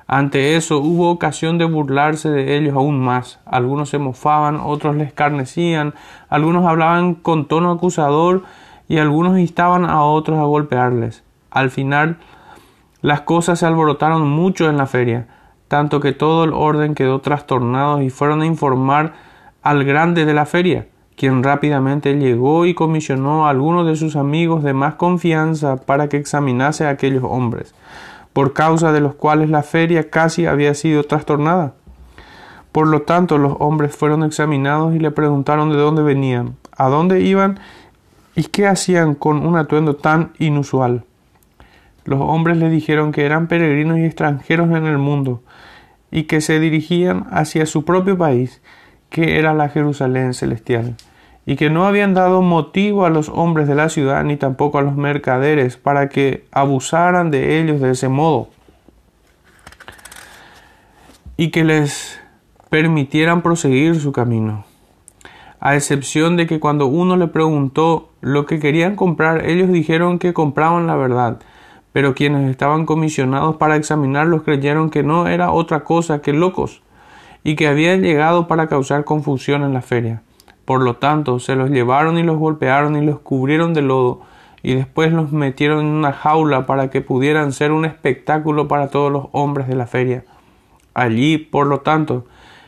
Ante 0.08 0.54
eso 0.54 0.78
hubo 0.78 1.10
ocasión 1.10 1.58
de 1.58 1.64
burlarse 1.64 2.30
de 2.30 2.56
ellos 2.56 2.74
aún 2.74 3.00
más. 3.00 3.40
Algunos 3.44 3.90
se 3.90 3.98
mofaban, 3.98 4.60
otros 4.62 4.94
les 4.94 5.08
escarnecían, 5.08 5.94
algunos 6.28 6.64
hablaban 6.64 7.14
con 7.14 7.46
tono 7.46 7.72
acusador 7.72 8.44
y 8.86 8.98
algunos 8.98 9.36
instaban 9.38 9.84
a 9.84 10.02
otros 10.04 10.38
a 10.38 10.42
golpearles. 10.42 11.24
Al 11.50 11.70
final 11.70 12.18
las 13.02 13.22
cosas 13.22 13.58
se 13.58 13.66
alborotaron 13.66 14.28
mucho 14.28 14.70
en 14.70 14.76
la 14.76 14.86
feria, 14.86 15.26
tanto 15.66 15.98
que 15.98 16.12
todo 16.12 16.44
el 16.44 16.52
orden 16.52 16.94
quedó 16.94 17.20
trastornado 17.20 18.00
y 18.00 18.10
fueron 18.10 18.42
a 18.42 18.46
informar 18.46 19.14
al 19.62 19.82
grande 19.82 20.24
de 20.24 20.34
la 20.34 20.46
feria, 20.46 20.86
quien 21.16 21.42
rápidamente 21.42 22.14
llegó 22.14 22.64
y 22.66 22.74
comisionó 22.74 23.46
a 23.46 23.50
algunos 23.50 23.84
de 23.84 23.96
sus 23.96 24.14
amigos 24.14 24.62
de 24.62 24.72
más 24.72 24.94
confianza 24.94 25.76
para 25.76 26.08
que 26.08 26.16
examinase 26.16 26.86
a 26.86 26.90
aquellos 26.90 27.24
hombres 27.24 27.74
por 28.36 28.52
causa 28.52 28.92
de 28.92 29.00
los 29.00 29.14
cuales 29.14 29.48
la 29.48 29.62
feria 29.62 30.10
casi 30.10 30.44
había 30.44 30.74
sido 30.74 31.04
trastornada. 31.04 31.72
Por 32.70 32.86
lo 32.86 33.00
tanto, 33.00 33.38
los 33.38 33.56
hombres 33.60 33.96
fueron 33.96 34.22
examinados 34.24 34.94
y 34.94 34.98
le 34.98 35.10
preguntaron 35.10 35.70
de 35.70 35.78
dónde 35.78 36.02
venían, 36.02 36.54
a 36.76 36.90
dónde 36.90 37.22
iban 37.22 37.58
y 38.34 38.42
qué 38.42 38.66
hacían 38.66 39.14
con 39.14 39.38
un 39.46 39.56
atuendo 39.56 39.96
tan 39.96 40.32
inusual. 40.38 41.04
Los 42.04 42.20
hombres 42.20 42.58
le 42.58 42.68
dijeron 42.68 43.10
que 43.10 43.24
eran 43.24 43.46
peregrinos 43.46 43.96
y 43.96 44.04
extranjeros 44.04 44.68
en 44.68 44.84
el 44.84 44.98
mundo 44.98 45.40
y 46.10 46.24
que 46.24 46.42
se 46.42 46.60
dirigían 46.60 47.24
hacia 47.30 47.64
su 47.64 47.86
propio 47.86 48.18
país, 48.18 48.60
que 49.08 49.38
era 49.38 49.54
la 49.54 49.70
Jerusalén 49.70 50.34
celestial 50.34 50.94
y 51.46 51.54
que 51.54 51.70
no 51.70 51.86
habían 51.86 52.12
dado 52.12 52.42
motivo 52.42 53.06
a 53.06 53.10
los 53.10 53.28
hombres 53.28 53.68
de 53.68 53.76
la 53.76 53.88
ciudad 53.88 54.24
ni 54.24 54.36
tampoco 54.36 54.78
a 54.78 54.82
los 54.82 54.96
mercaderes 54.96 55.76
para 55.76 56.08
que 56.08 56.44
abusaran 56.50 57.30
de 57.30 57.60
ellos 57.60 57.80
de 57.80 57.92
ese 57.92 58.08
modo 58.08 58.48
y 61.36 61.50
que 61.50 61.64
les 61.64 62.20
permitieran 62.68 63.42
proseguir 63.42 64.00
su 64.00 64.10
camino. 64.10 64.64
A 65.60 65.76
excepción 65.76 66.36
de 66.36 66.46
que 66.46 66.60
cuando 66.60 66.86
uno 66.86 67.16
le 67.16 67.28
preguntó 67.28 68.10
lo 68.20 68.44
que 68.44 68.58
querían 68.58 68.96
comprar, 68.96 69.46
ellos 69.46 69.70
dijeron 69.70 70.18
que 70.18 70.34
compraban 70.34 70.86
la 70.86 70.96
verdad, 70.96 71.38
pero 71.92 72.14
quienes 72.14 72.50
estaban 72.50 72.86
comisionados 72.86 73.56
para 73.56 73.76
examinarlos 73.76 74.42
creyeron 74.42 74.90
que 74.90 75.02
no 75.02 75.28
era 75.28 75.52
otra 75.52 75.84
cosa 75.84 76.20
que 76.20 76.32
locos 76.32 76.82
y 77.44 77.54
que 77.54 77.68
habían 77.68 78.02
llegado 78.02 78.48
para 78.48 78.66
causar 78.66 79.04
confusión 79.04 79.62
en 79.62 79.72
la 79.72 79.82
feria. 79.82 80.22
Por 80.66 80.82
lo 80.82 80.96
tanto, 80.96 81.38
se 81.38 81.56
los 81.56 81.70
llevaron 81.70 82.18
y 82.18 82.22
los 82.22 82.36
golpearon 82.36 82.96
y 82.96 83.06
los 83.06 83.20
cubrieron 83.20 83.72
de 83.72 83.80
lodo, 83.80 84.20
y 84.62 84.74
después 84.74 85.12
los 85.12 85.32
metieron 85.32 85.80
en 85.80 85.86
una 85.86 86.12
jaula 86.12 86.66
para 86.66 86.90
que 86.90 87.00
pudieran 87.00 87.52
ser 87.52 87.72
un 87.72 87.84
espectáculo 87.84 88.68
para 88.68 88.88
todos 88.88 89.10
los 89.10 89.28
hombres 89.32 89.68
de 89.68 89.76
la 89.76 89.86
feria. 89.86 90.24
Allí, 90.92 91.38
por 91.38 91.68
lo 91.68 91.80
tanto, 91.80 92.26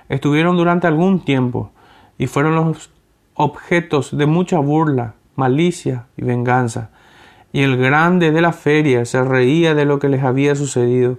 estuvieron 0.08 0.56
durante 0.56 0.86
algún 0.86 1.24
tiempo, 1.24 1.72
y 2.16 2.28
fueron 2.28 2.54
los 2.54 2.90
objetos 3.34 4.16
de 4.16 4.26
mucha 4.26 4.58
burla, 4.58 5.14
malicia 5.34 6.06
y 6.16 6.22
venganza. 6.24 6.90
Y 7.52 7.62
el 7.62 7.76
grande 7.76 8.30
de 8.30 8.40
la 8.40 8.52
feria 8.52 9.04
se 9.04 9.22
reía 9.24 9.74
de 9.74 9.84
lo 9.84 9.98
que 9.98 10.08
les 10.08 10.22
había 10.22 10.54
sucedido. 10.54 11.18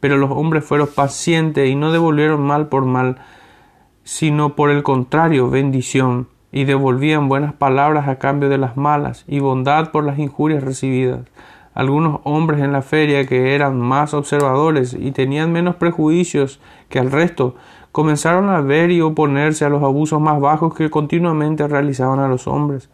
Pero 0.00 0.16
los 0.16 0.30
hombres 0.30 0.64
fueron 0.64 0.88
pacientes 0.94 1.68
y 1.68 1.74
no 1.74 1.90
devolvieron 1.92 2.40
mal 2.40 2.68
por 2.68 2.84
mal, 2.84 3.18
sino 4.08 4.56
por 4.56 4.70
el 4.70 4.82
contrario 4.82 5.50
bendición, 5.50 6.28
y 6.50 6.64
devolvían 6.64 7.28
buenas 7.28 7.52
palabras 7.52 8.08
a 8.08 8.18
cambio 8.18 8.48
de 8.48 8.56
las 8.56 8.74
malas, 8.74 9.22
y 9.28 9.38
bondad 9.38 9.90
por 9.90 10.02
las 10.02 10.18
injurias 10.18 10.64
recibidas. 10.64 11.26
Algunos 11.74 12.20
hombres 12.24 12.62
en 12.62 12.72
la 12.72 12.80
feria 12.80 13.26
que 13.26 13.54
eran 13.54 13.78
más 13.78 14.14
observadores 14.14 14.96
y 14.98 15.12
tenían 15.12 15.52
menos 15.52 15.76
prejuicios 15.76 16.58
que 16.88 16.98
al 16.98 17.10
resto, 17.10 17.56
comenzaron 17.92 18.48
a 18.48 18.62
ver 18.62 18.90
y 18.92 19.02
oponerse 19.02 19.66
a 19.66 19.68
los 19.68 19.82
abusos 19.82 20.22
más 20.22 20.40
bajos 20.40 20.74
que 20.74 20.88
continuamente 20.88 21.68
realizaban 21.68 22.18
a 22.18 22.28
los 22.28 22.46
hombres. 22.46 22.88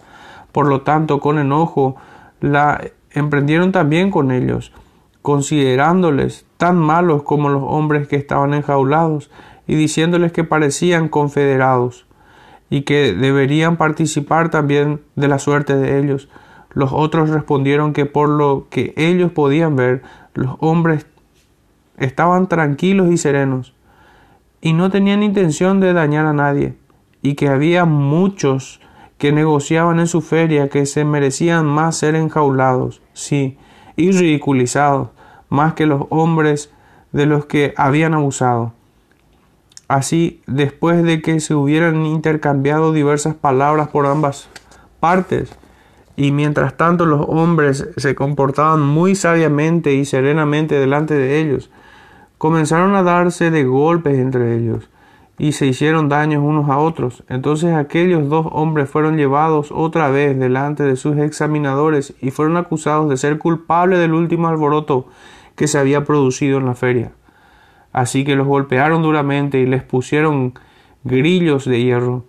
Por 0.50 0.66
lo 0.66 0.80
tanto, 0.80 1.20
con 1.20 1.38
enojo, 1.38 1.94
la 2.40 2.80
emprendieron 3.12 3.70
también 3.70 4.10
con 4.10 4.32
ellos, 4.32 4.72
considerándoles 5.22 6.44
tan 6.56 6.76
malos 6.76 7.22
como 7.22 7.50
los 7.50 7.62
hombres 7.64 8.08
que 8.08 8.16
estaban 8.16 8.52
enjaulados, 8.52 9.30
y 9.66 9.74
diciéndoles 9.76 10.32
que 10.32 10.44
parecían 10.44 11.08
confederados 11.08 12.06
y 12.70 12.82
que 12.82 13.12
deberían 13.12 13.76
participar 13.76 14.50
también 14.50 15.00
de 15.16 15.28
la 15.28 15.38
suerte 15.38 15.76
de 15.76 15.98
ellos. 15.98 16.28
Los 16.72 16.92
otros 16.92 17.30
respondieron 17.30 17.92
que 17.92 18.06
por 18.06 18.28
lo 18.28 18.66
que 18.70 18.92
ellos 18.96 19.30
podían 19.30 19.76
ver, 19.76 20.02
los 20.34 20.56
hombres 20.58 21.06
estaban 21.98 22.48
tranquilos 22.48 23.10
y 23.10 23.16
serenos 23.16 23.74
y 24.60 24.72
no 24.72 24.90
tenían 24.90 25.22
intención 25.22 25.78
de 25.78 25.92
dañar 25.92 26.26
a 26.26 26.32
nadie 26.32 26.74
y 27.22 27.34
que 27.34 27.48
había 27.48 27.84
muchos 27.84 28.80
que 29.18 29.32
negociaban 29.32 30.00
en 30.00 30.06
su 30.06 30.20
feria 30.20 30.68
que 30.68 30.86
se 30.86 31.04
merecían 31.04 31.64
más 31.66 31.96
ser 31.96 32.14
enjaulados, 32.14 33.00
sí, 33.12 33.56
y 33.96 34.10
ridiculizados, 34.10 35.10
más 35.48 35.74
que 35.74 35.86
los 35.86 36.06
hombres 36.10 36.72
de 37.12 37.26
los 37.26 37.46
que 37.46 37.72
habían 37.76 38.14
abusado. 38.14 38.72
Así, 39.88 40.42
después 40.46 41.02
de 41.02 41.20
que 41.20 41.40
se 41.40 41.54
hubieran 41.54 42.06
intercambiado 42.06 42.92
diversas 42.92 43.34
palabras 43.34 43.88
por 43.88 44.06
ambas 44.06 44.48
partes, 44.98 45.56
y 46.16 46.30
mientras 46.30 46.76
tanto 46.76 47.06
los 47.06 47.26
hombres 47.28 47.88
se 47.96 48.14
comportaban 48.14 48.80
muy 48.80 49.14
sabiamente 49.14 49.94
y 49.94 50.04
serenamente 50.04 50.76
delante 50.76 51.14
de 51.14 51.40
ellos, 51.40 51.70
comenzaron 52.38 52.94
a 52.94 53.02
darse 53.02 53.50
de 53.50 53.64
golpes 53.64 54.18
entre 54.18 54.56
ellos, 54.56 54.88
y 55.38 55.52
se 55.52 55.66
hicieron 55.66 56.08
daños 56.08 56.42
unos 56.42 56.70
a 56.70 56.78
otros. 56.78 57.24
Entonces 57.28 57.74
aquellos 57.74 58.28
dos 58.28 58.46
hombres 58.52 58.88
fueron 58.88 59.16
llevados 59.16 59.70
otra 59.72 60.08
vez 60.08 60.38
delante 60.38 60.84
de 60.84 60.96
sus 60.96 61.18
examinadores 61.18 62.14
y 62.20 62.30
fueron 62.30 62.56
acusados 62.56 63.08
de 63.10 63.16
ser 63.16 63.38
culpables 63.38 63.98
del 63.98 64.14
último 64.14 64.48
alboroto 64.48 65.08
que 65.56 65.66
se 65.66 65.78
había 65.78 66.04
producido 66.04 66.58
en 66.58 66.66
la 66.66 66.74
feria. 66.74 67.12
Así 67.94 68.24
que 68.24 68.34
los 68.34 68.48
golpearon 68.48 69.02
duramente 69.02 69.60
y 69.60 69.66
les 69.66 69.84
pusieron 69.84 70.52
grillos 71.04 71.64
de 71.64 71.80
hierro 71.80 72.24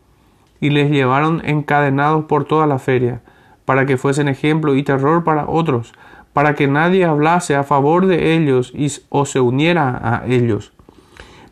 y 0.61 0.69
les 0.69 0.91
llevaron 0.91 1.41
encadenados 1.43 2.25
por 2.25 2.45
toda 2.45 2.67
la 2.67 2.77
feria, 2.77 3.21
para 3.65 3.87
que 3.87 3.97
fuesen 3.97 4.27
ejemplo 4.27 4.75
y 4.75 4.83
terror 4.83 5.23
para 5.23 5.49
otros, 5.49 5.93
para 6.33 6.53
que 6.53 6.67
nadie 6.67 7.03
hablase 7.03 7.55
a 7.55 7.63
favor 7.63 8.05
de 8.05 8.35
ellos 8.35 8.71
y, 8.75 8.91
o 9.09 9.25
se 9.25 9.39
uniera 9.39 9.99
a 10.03 10.27
ellos. 10.27 10.71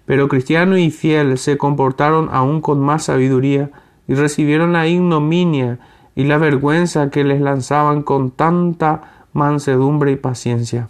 Pero 0.05 0.27
cristiano 0.27 0.77
y 0.77 0.91
fiel 0.91 1.39
se 1.39 1.57
comportaron 1.57 2.29
aún 2.31 2.61
con 2.61 2.79
más 2.81 3.05
sabiduría 3.05 3.71
y 4.07 4.13
recibieron 4.13 4.73
la 4.73 4.87
ignominia 4.87 5.79
y 6.15 6.25
la 6.25 6.37
vergüenza 6.37 7.09
que 7.09 7.23
les 7.23 7.41
lanzaban 7.41 8.03
con 8.03 8.29
tanta 8.29 9.25
mansedumbre 9.33 10.11
y 10.11 10.17
paciencia, 10.17 10.89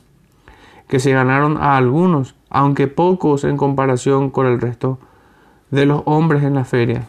que 0.88 1.00
se 1.00 1.12
ganaron 1.12 1.58
a 1.58 1.78
algunos 1.78 2.36
aunque 2.54 2.88
pocos 2.88 3.44
en 3.44 3.58
comparación 3.58 4.30
con 4.30 4.46
el 4.46 4.62
resto 4.62 5.00
de 5.72 5.88
los 5.88 6.04
hombres 6.06 6.44
en 6.44 6.54
la 6.54 6.66
feria. 6.66 7.08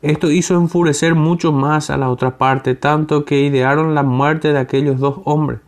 Esto 0.00 0.30
hizo 0.30 0.54
enfurecer 0.54 1.16
mucho 1.16 1.52
más 1.52 1.90
a 1.90 1.96
la 1.96 2.08
otra 2.08 2.38
parte, 2.38 2.76
tanto 2.76 3.24
que 3.24 3.40
idearon 3.40 3.94
la 3.94 4.04
muerte 4.04 4.52
de 4.52 4.60
aquellos 4.60 4.98
dos 5.00 5.20
hombres. 5.24 5.58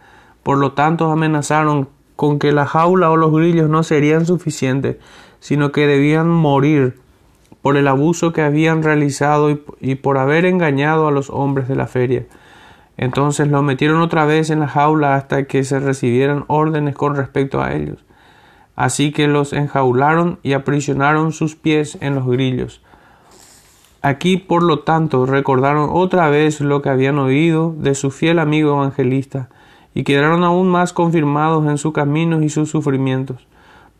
Por 0.44 0.56
lo 0.59 0.73
tanto, 0.73 1.11
amenazaron 1.11 1.88
con 2.14 2.38
que 2.38 2.52
la 2.52 2.64
jaula 2.64 3.11
o 3.11 3.16
los 3.16 3.32
grillos 3.32 3.68
no 3.68 3.82
serían 3.82 4.25
suficientes, 4.25 4.97
sino 5.40 5.73
que 5.73 5.88
debían 5.88 6.28
morir 6.28 7.00
por 7.61 7.76
el 7.76 7.88
abuso 7.88 8.32
que 8.32 8.42
habían 8.42 8.85
realizado 8.85 9.50
y, 9.80 9.94
por 9.97 10.16
haber 10.16 10.47
engañado 10.47 11.09
a 11.09 11.12
los 11.12 11.28
hombres 11.28 11.66
de 11.66 11.75
la 11.75 11.88
feria. 11.88 12.25
Entonces 13.02 13.49
los 13.49 13.64
metieron 13.64 14.00
otra 14.00 14.25
vez 14.26 14.50
en 14.50 14.61
la 14.61 14.68
jaula 14.68 15.16
hasta 15.16 15.44
que 15.44 15.64
se 15.64 15.80
recibieran 15.80 16.44
órdenes 16.47 16.94
con 16.94 17.16
respecto 17.16 17.61
a 17.61 17.75
ellos. 17.75 18.04
Así 18.76 19.11
que 19.11 19.26
los 19.26 19.52
enjaularon 19.52 20.38
y 20.44 20.52
aprisionaron 20.52 21.32
sus 21.32 21.56
pies 21.56 21.99
en 22.00 22.14
los 22.14 22.26
grillos. 22.26 22.80
Aquí, 24.02 24.37
por 24.37 24.62
lo 24.62 24.80
tanto, 24.80 25.26
recordaron 25.26 25.90
otra 25.92 26.28
vez 26.28 26.61
lo 26.61 26.80
que 26.80 26.90
habían 26.90 27.18
oído 27.18 27.75
de 27.76 27.97
su 27.97 28.12
fiel 28.12 28.38
amigo 28.38 28.75
evangelista, 28.75 29.49
y 29.94 30.04
quedaron 30.04 30.44
aún 30.44 30.68
más 30.68 30.92
confirmados 30.92 31.66
en 31.66 31.78
sus 31.78 31.92
caminos 31.92 32.42
y 32.42 32.50
sus 32.50 32.71
sufrimientos 32.71 33.47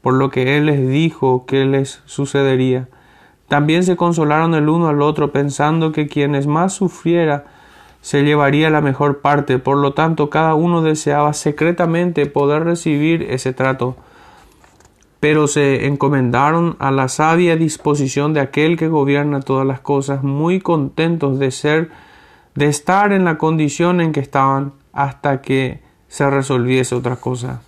por 0.03 0.15
lo 0.15 0.31
que 0.31 0.59
Él 0.59 0.67
les 0.67 0.89
dijo 0.89 1.47
que 1.47 1.65
les 1.65 2.03
sucedería. 2.05 2.89
También 3.49 3.85
se 3.85 3.97
consolaron 3.97 4.55
el 4.55 4.69
uno 4.69 4.89
al 4.89 5.01
otro 5.01 5.33
pensando 5.33 5.93
que 5.93 6.09
quienes 6.09 6.47
más 6.47 6.75
sufriera 6.75 7.45
se 8.03 8.25
llevaría 8.25 8.69
la 8.69 8.81
mejor 8.81 9.21
parte, 9.21 9.61
por 9.61 9.79
lo 9.79 9.95
tanto 9.95 10.29
cada 10.29 10.55
uno 10.55 10.83
deseaba 10.83 11.33
secretamente 11.33 12.27
poder 12.27 12.65
recibir 12.65 13.23
ese 13.31 13.53
trato. 13.53 13.97
Pero 15.21 15.47
se 15.47 15.87
encomendaron 15.87 16.75
a 16.81 16.91
la 16.91 17.07
sabia 17.07 17.57
disposición 17.57 18.35
de 18.35 18.41
aquel 18.41 18.77
que 18.77 18.89
gobierna 18.89 19.41
todas 19.41 19.65
las 19.65 19.79
cosas, 19.81 20.25
muy 20.25 20.61
contentos 20.61 21.39
de 21.39 21.53
ser, 21.53 21.91
de 22.57 22.67
estar 22.67 23.13
en 23.13 23.25
la 23.25 23.39
condición 23.39 24.01
en 24.01 24.11
que 24.11 24.21
estaban 24.21 24.73
hasta 24.93 25.41
que 25.41 25.81
se 26.09 26.29
resolviese 26.29 26.97
otra 26.97 27.15
cosa. 27.17 27.63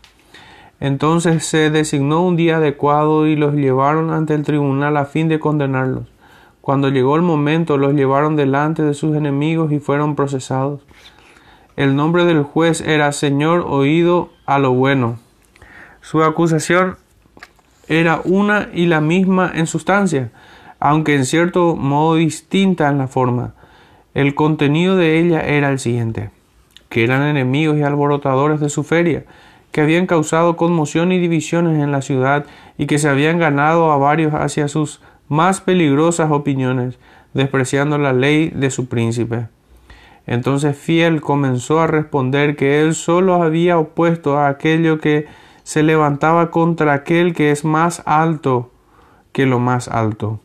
Entonces 0.81 1.47
se 1.47 1.71
designó 1.71 2.27
un 2.27 2.35
día 2.35 2.57
adecuado 2.57 3.29
y 3.29 3.37
los 3.37 3.55
llevaron 3.55 4.11
ante 4.11 4.35
el 4.35 4.43
tribunal 4.43 4.97
a 4.97 5.05
fin 5.05 5.29
de 5.29 5.39
condenarlos. 5.39 6.14
Cuando 6.65 6.89
llegó 6.89 7.15
el 7.15 7.21
momento 7.21 7.77
los 7.77 7.93
llevaron 7.93 8.37
delante 8.37 8.83
de 8.83 8.95
sus 8.95 9.15
enemigos 9.15 9.71
y 9.71 9.81
fueron 9.81 10.17
procesados. 10.17 10.81
El 11.77 11.95
nombre 11.95 12.25
del 12.25 12.43
juez 12.43 12.81
era 12.81 13.13
Señor 13.13 13.67
oído 13.69 14.31
a 14.47 14.59
lo 14.59 14.73
bueno. 14.73 15.19
Su 16.01 16.23
acusación 16.23 16.97
era 17.87 18.23
una 18.25 18.71
y 18.73 18.87
la 18.87 19.03
misma 19.03 19.53
en 19.55 19.67
sustancia, 19.67 20.31
aunque 20.81 21.15
en 21.15 21.27
cierto 21.27 21.77
modo 21.77 22.15
distinta 22.15 22.89
en 22.89 22.97
la 22.97 23.09
forma. 23.09 23.53
El 24.15 24.35
contenido 24.35 24.97
de 24.97 25.19
ella 25.19 25.43
era 25.43 25.69
el 25.69 25.79
siguiente, 25.79 26.31
que 26.89 27.05
eran 27.05 27.25
enemigos 27.25 27.77
y 27.77 27.83
alborotadores 27.83 28.59
de 28.61 28.71
su 28.71 28.85
feria, 28.85 29.27
que 29.71 29.83
habían 29.83 30.07
causado 30.07 30.57
conmoción 30.57 31.13
y 31.13 31.19
divisiones 31.19 31.83
en 31.83 31.93
la 31.93 32.01
ciudad 32.01 32.47
y 32.79 32.87
que 32.87 32.99
se 32.99 33.11
habían 33.11 33.39
ganado 33.39 33.93
a 33.93 33.99
varios 33.99 34.33
hacia 34.33 34.67
sus 34.69 35.03
más 35.35 35.61
peligrosas 35.61 36.31
opiniones, 36.31 36.99
despreciando 37.35 37.99
la 37.99 38.13
ley 38.13 38.51
de 38.51 38.71
su 38.71 38.87
príncipe. 38.87 39.49
Entonces 40.27 40.79
Fiel 40.79 41.21
comenzó 41.21 41.81
a 41.81 41.87
responder 41.87 42.57
que 42.57 42.81
él 42.81 42.95
solo 42.95 43.43
había 43.43 43.79
opuesto 43.79 44.39
a 44.39 44.49
aquello 44.49 44.99
que 44.99 45.27
se 45.65 45.83
levantaba 45.83 46.51
contra 46.51 46.93
aquel 46.95 47.35
que 47.35 47.51
es 47.51 47.65
más 47.65 48.03
alto 48.07 48.71
que 49.33 49.45
lo 49.45 49.59
más 49.59 49.89
alto. 49.89 50.41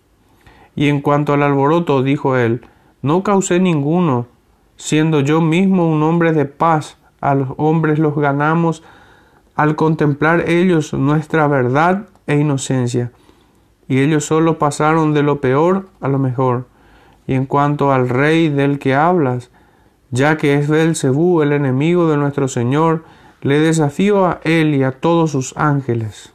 Y 0.76 0.88
en 0.88 1.02
cuanto 1.02 1.34
al 1.34 1.44
alboroto, 1.44 2.02
dijo 2.02 2.36
él, 2.36 2.66
no 3.02 3.22
causé 3.22 3.60
ninguno, 3.60 4.28
siendo 4.76 5.20
yo 5.22 5.40
mismo 5.42 5.88
un 5.88 6.02
hombre 6.04 6.34
de 6.34 6.46
paz, 6.46 6.98
a 7.22 7.36
los 7.36 7.50
hombres 7.58 8.00
los 8.00 8.16
ganamos 8.16 8.82
al 9.56 9.76
contemplar 9.76 10.50
ellos 10.50 10.94
nuestra 10.94 11.48
verdad 11.48 12.08
e 12.28 12.38
inocencia, 12.38 13.12
y 13.90 14.00
ellos 14.00 14.24
solo 14.24 14.60
pasaron 14.60 15.14
de 15.14 15.24
lo 15.24 15.42
peor 15.42 15.90
a 16.00 16.08
lo 16.08 16.20
mejor. 16.20 16.68
Y 17.28 17.34
en 17.34 17.48
cuanto 17.48 17.92
al 17.92 18.08
rey 18.08 18.48
del 18.48 18.78
que 18.80 18.94
hablas, 18.94 19.50
ya 20.12 20.38
que 20.38 20.54
es 20.54 20.70
Belcebú 20.70 21.42
el 21.42 21.52
enemigo 21.52 22.10
de 22.10 22.16
nuestro 22.16 22.48
Señor, 22.48 23.04
le 23.42 23.60
desafío 23.60 24.26
a 24.28 24.40
él 24.44 24.76
y 24.76 24.84
a 24.84 24.92
todos 24.92 25.32
sus 25.32 25.58
ángeles. 25.58 26.34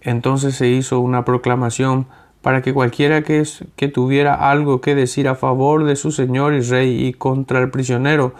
Entonces 0.00 0.56
se 0.56 0.68
hizo 0.68 0.98
una 0.98 1.24
proclamación 1.24 2.06
para 2.42 2.60
que 2.60 2.74
cualquiera 2.74 3.22
que, 3.22 3.44
que 3.76 3.88
tuviera 3.88 4.50
algo 4.50 4.80
que 4.80 4.96
decir 4.96 5.28
a 5.28 5.36
favor 5.36 5.84
de 5.84 5.94
su 5.94 6.10
Señor 6.10 6.54
y 6.54 6.60
Rey 6.60 7.06
y 7.06 7.12
contra 7.12 7.60
el 7.60 7.70
prisionero, 7.70 8.34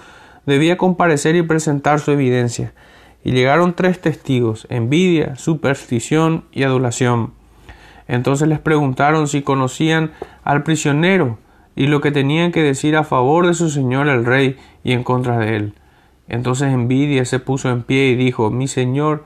debía 0.45 0.77
comparecer 0.77 1.37
y 1.37 1.43
presentar 1.43 2.01
su 2.01 2.11
evidencia. 2.11 2.73
Y 3.25 3.33
llegaron 3.33 3.75
tres 3.75 4.01
testigos, 4.01 4.67
envidia, 4.71 5.37
superstición 5.37 6.45
y 6.53 6.63
adulación. 6.63 7.33
Entonces 8.07 8.49
les 8.49 8.59
preguntaron 8.59 9.29
si 9.29 9.43
conocían 9.43 10.13
al 10.45 10.63
prisionero 10.63 11.39
y 11.77 11.87
lo 11.87 12.01
que 12.01 12.11
tenían 12.11 12.53
que 12.53 12.63
decir 12.63 12.97
a 12.97 13.05
favor 13.05 13.47
de 13.47 13.55
su 13.55 13.71
señor 13.71 14.09
el 14.09 14.25
rey 14.25 14.57
y 14.83 14.93
en 14.93 15.05
contra 15.05 15.39
de 15.39 15.57
él. 15.57 15.75
Entonces 16.29 16.73
envidia 16.73 17.25
se 17.25 17.39
puso 17.39 17.71
en 17.71 17.83
pie 17.83 18.09
y 18.09 18.17
dijo, 18.17 18.51
mi 18.51 18.67
señor, 18.67 19.25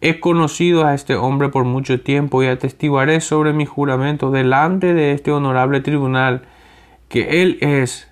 he 0.00 0.20
conocido 0.20 0.86
a 0.86 0.94
este 0.94 1.16
hombre 1.16 1.48
por 1.48 1.64
mucho 1.64 2.00
tiempo 2.00 2.42
y 2.42 2.46
atestiguaré 2.46 3.20
sobre 3.20 3.52
mi 3.52 3.66
juramento 3.66 4.30
delante 4.30 4.94
de 4.94 5.12
este 5.12 5.32
honorable 5.32 5.80
tribunal 5.80 6.42
que 7.08 7.42
él 7.42 7.58
es 7.60 8.10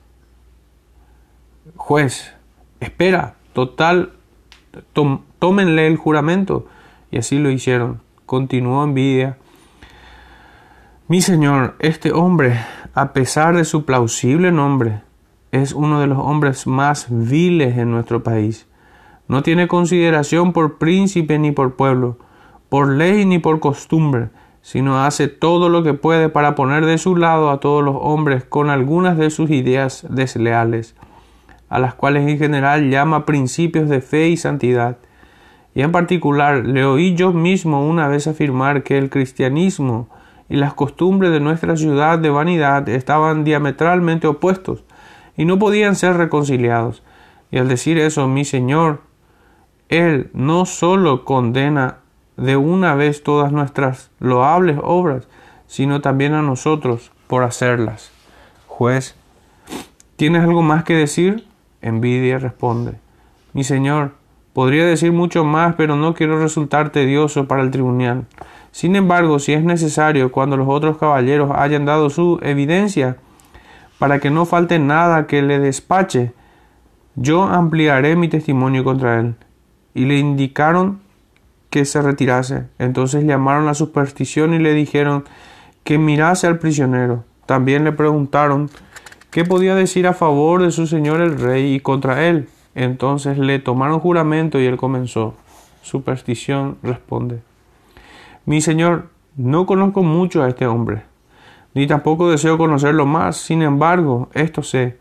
juez. 1.76 2.34
Espera, 2.80 3.36
total 3.52 4.17
tómenle 5.38 5.86
el 5.86 5.96
juramento. 5.96 6.66
Y 7.10 7.18
así 7.18 7.38
lo 7.38 7.50
hicieron. 7.50 8.00
Continuó 8.26 8.84
envidia. 8.84 9.38
Mi 11.08 11.22
señor, 11.22 11.76
este 11.78 12.12
hombre, 12.12 12.60
a 12.94 13.12
pesar 13.12 13.56
de 13.56 13.64
su 13.64 13.84
plausible 13.84 14.52
nombre, 14.52 15.00
es 15.52 15.72
uno 15.72 16.00
de 16.00 16.06
los 16.06 16.18
hombres 16.18 16.66
más 16.66 17.06
viles 17.08 17.78
en 17.78 17.90
nuestro 17.90 18.22
país. 18.22 18.66
No 19.26 19.42
tiene 19.42 19.68
consideración 19.68 20.52
por 20.52 20.78
príncipe 20.78 21.38
ni 21.38 21.52
por 21.52 21.76
pueblo, 21.76 22.18
por 22.68 22.88
ley 22.88 23.24
ni 23.24 23.38
por 23.38 23.60
costumbre, 23.60 24.28
sino 24.60 25.02
hace 25.02 25.28
todo 25.28 25.70
lo 25.70 25.82
que 25.82 25.94
puede 25.94 26.28
para 26.28 26.54
poner 26.54 26.84
de 26.84 26.98
su 26.98 27.16
lado 27.16 27.50
a 27.50 27.60
todos 27.60 27.82
los 27.82 27.96
hombres 27.98 28.44
con 28.44 28.68
algunas 28.68 29.16
de 29.16 29.30
sus 29.30 29.50
ideas 29.50 30.06
desleales 30.10 30.94
a 31.68 31.78
las 31.78 31.94
cuales 31.94 32.28
en 32.28 32.38
general 32.38 32.90
llama 32.90 33.26
principios 33.26 33.88
de 33.88 34.00
fe 34.00 34.28
y 34.28 34.36
santidad. 34.36 34.98
Y 35.74 35.82
en 35.82 35.92
particular 35.92 36.66
le 36.66 36.84
oí 36.84 37.14
yo 37.14 37.32
mismo 37.32 37.86
una 37.86 38.08
vez 38.08 38.26
afirmar 38.26 38.82
que 38.82 38.98
el 38.98 39.10
cristianismo 39.10 40.08
y 40.48 40.56
las 40.56 40.74
costumbres 40.74 41.30
de 41.30 41.40
nuestra 41.40 41.76
ciudad 41.76 42.18
de 42.18 42.30
vanidad 42.30 42.88
estaban 42.88 43.44
diametralmente 43.44 44.26
opuestos 44.26 44.84
y 45.36 45.44
no 45.44 45.58
podían 45.58 45.94
ser 45.94 46.16
reconciliados. 46.16 47.02
Y 47.50 47.58
al 47.58 47.68
decir 47.68 47.98
eso, 47.98 48.26
mi 48.28 48.44
Señor, 48.44 49.02
Él 49.88 50.30
no 50.32 50.66
sólo 50.66 51.24
condena 51.24 51.98
de 52.36 52.56
una 52.56 52.94
vez 52.94 53.22
todas 53.22 53.52
nuestras 53.52 54.10
loables 54.20 54.78
obras, 54.82 55.28
sino 55.66 56.00
también 56.00 56.34
a 56.34 56.42
nosotros 56.42 57.12
por 57.26 57.42
hacerlas. 57.42 58.10
Juez, 58.66 59.16
¿tienes 60.16 60.42
algo 60.42 60.62
más 60.62 60.84
que 60.84 60.94
decir? 60.94 61.47
Envidia 61.82 62.38
responde, 62.38 62.94
Mi 63.52 63.64
señor, 63.64 64.12
podría 64.52 64.86
decir 64.86 65.12
mucho 65.12 65.44
más, 65.44 65.74
pero 65.76 65.96
no 65.96 66.14
quiero 66.14 66.38
resultar 66.40 66.90
tedioso 66.90 67.46
para 67.46 67.62
el 67.62 67.70
tribunal. 67.70 68.26
Sin 68.72 68.96
embargo, 68.96 69.38
si 69.38 69.52
es 69.52 69.62
necesario, 69.62 70.32
cuando 70.32 70.56
los 70.56 70.68
otros 70.68 70.98
caballeros 70.98 71.50
hayan 71.54 71.84
dado 71.84 72.10
su 72.10 72.38
evidencia, 72.42 73.16
para 73.98 74.20
que 74.20 74.30
no 74.30 74.46
falte 74.46 74.78
nada 74.78 75.26
que 75.26 75.42
le 75.42 75.58
despache, 75.58 76.32
yo 77.16 77.42
ampliaré 77.42 78.14
mi 78.14 78.28
testimonio 78.28 78.84
contra 78.84 79.18
él. 79.18 79.34
Y 79.94 80.04
le 80.04 80.18
indicaron 80.18 81.00
que 81.70 81.84
se 81.84 82.00
retirase. 82.00 82.64
Entonces 82.78 83.24
llamaron 83.24 83.68
a 83.68 83.74
superstición 83.74 84.54
y 84.54 84.58
le 84.58 84.72
dijeron 84.72 85.24
que 85.82 85.98
mirase 85.98 86.46
al 86.46 86.58
prisionero. 86.58 87.24
También 87.46 87.84
le 87.84 87.92
preguntaron 87.92 88.70
¿Qué 89.30 89.44
podía 89.44 89.74
decir 89.74 90.06
a 90.06 90.14
favor 90.14 90.62
de 90.62 90.70
su 90.70 90.86
señor 90.86 91.20
el 91.20 91.38
rey 91.38 91.74
y 91.74 91.80
contra 91.80 92.26
él? 92.26 92.48
Entonces 92.74 93.36
le 93.36 93.58
tomaron 93.58 94.00
juramento 94.00 94.58
y 94.58 94.64
él 94.64 94.78
comenzó. 94.78 95.34
Superstición 95.82 96.78
responde. 96.82 97.40
Mi 98.46 98.62
señor, 98.62 99.10
no 99.36 99.66
conozco 99.66 100.02
mucho 100.02 100.42
a 100.42 100.48
este 100.48 100.66
hombre, 100.66 101.02
ni 101.74 101.86
tampoco 101.86 102.30
deseo 102.30 102.56
conocerlo 102.56 103.04
más. 103.04 103.36
Sin 103.36 103.60
embargo, 103.60 104.30
esto 104.32 104.62
sé, 104.62 104.96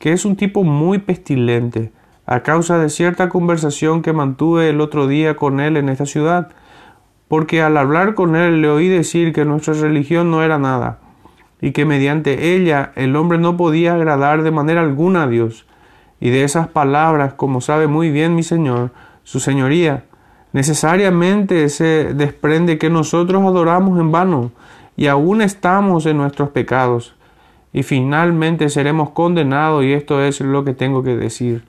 que 0.00 0.12
es 0.12 0.24
un 0.24 0.34
tipo 0.34 0.64
muy 0.64 0.98
pestilente, 0.98 1.92
a 2.26 2.42
causa 2.42 2.78
de 2.78 2.88
cierta 2.88 3.28
conversación 3.28 4.02
que 4.02 4.12
mantuve 4.12 4.70
el 4.70 4.80
otro 4.80 5.06
día 5.06 5.36
con 5.36 5.60
él 5.60 5.76
en 5.76 5.88
esta 5.88 6.04
ciudad, 6.04 6.48
porque 7.28 7.62
al 7.62 7.76
hablar 7.76 8.14
con 8.14 8.34
él 8.34 8.60
le 8.60 8.68
oí 8.68 8.88
decir 8.88 9.32
que 9.32 9.44
nuestra 9.44 9.74
religión 9.74 10.32
no 10.32 10.42
era 10.42 10.58
nada, 10.58 10.98
y 11.60 11.72
que 11.72 11.84
mediante 11.84 12.54
ella 12.54 12.92
el 12.94 13.16
hombre 13.16 13.38
no 13.38 13.56
podía 13.56 13.94
agradar 13.94 14.42
de 14.42 14.50
manera 14.50 14.80
alguna 14.80 15.24
a 15.24 15.28
Dios. 15.28 15.66
Y 16.20 16.30
de 16.30 16.44
esas 16.44 16.68
palabras, 16.68 17.34
como 17.34 17.60
sabe 17.60 17.86
muy 17.86 18.10
bien 18.10 18.34
mi 18.34 18.42
Señor, 18.42 18.90
su 19.24 19.40
Señoría, 19.40 20.04
necesariamente 20.52 21.68
se 21.68 22.14
desprende 22.14 22.78
que 22.78 22.90
nosotros 22.90 23.42
adoramos 23.42 23.98
en 24.00 24.12
vano 24.12 24.52
y 24.96 25.06
aún 25.06 25.42
estamos 25.42 26.06
en 26.06 26.16
nuestros 26.16 26.50
pecados 26.50 27.14
y 27.72 27.82
finalmente 27.82 28.68
seremos 28.68 29.10
condenados 29.10 29.84
y 29.84 29.92
esto 29.92 30.22
es 30.22 30.40
lo 30.40 30.64
que 30.64 30.74
tengo 30.74 31.02
que 31.02 31.16
decir. 31.16 31.64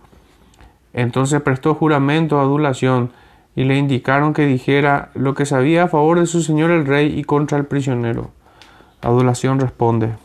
Entonces 0.93 1.41
prestó 1.41 1.75
juramento 1.75 2.39
a 2.39 2.41
adulación 2.41 3.11
y 3.55 3.63
le 3.63 3.77
indicaron 3.77 4.33
que 4.33 4.45
dijera 4.45 5.11
lo 5.13 5.33
que 5.33 5.45
sabía 5.45 5.83
a 5.83 5.87
favor 5.87 6.19
de 6.19 6.25
su 6.25 6.41
señor 6.41 6.71
el 6.71 6.85
rey 6.85 7.19
y 7.19 7.23
contra 7.23 7.57
el 7.57 7.65
prisionero. 7.65 8.31
Adulación 9.01 9.61
responde, 9.61 10.15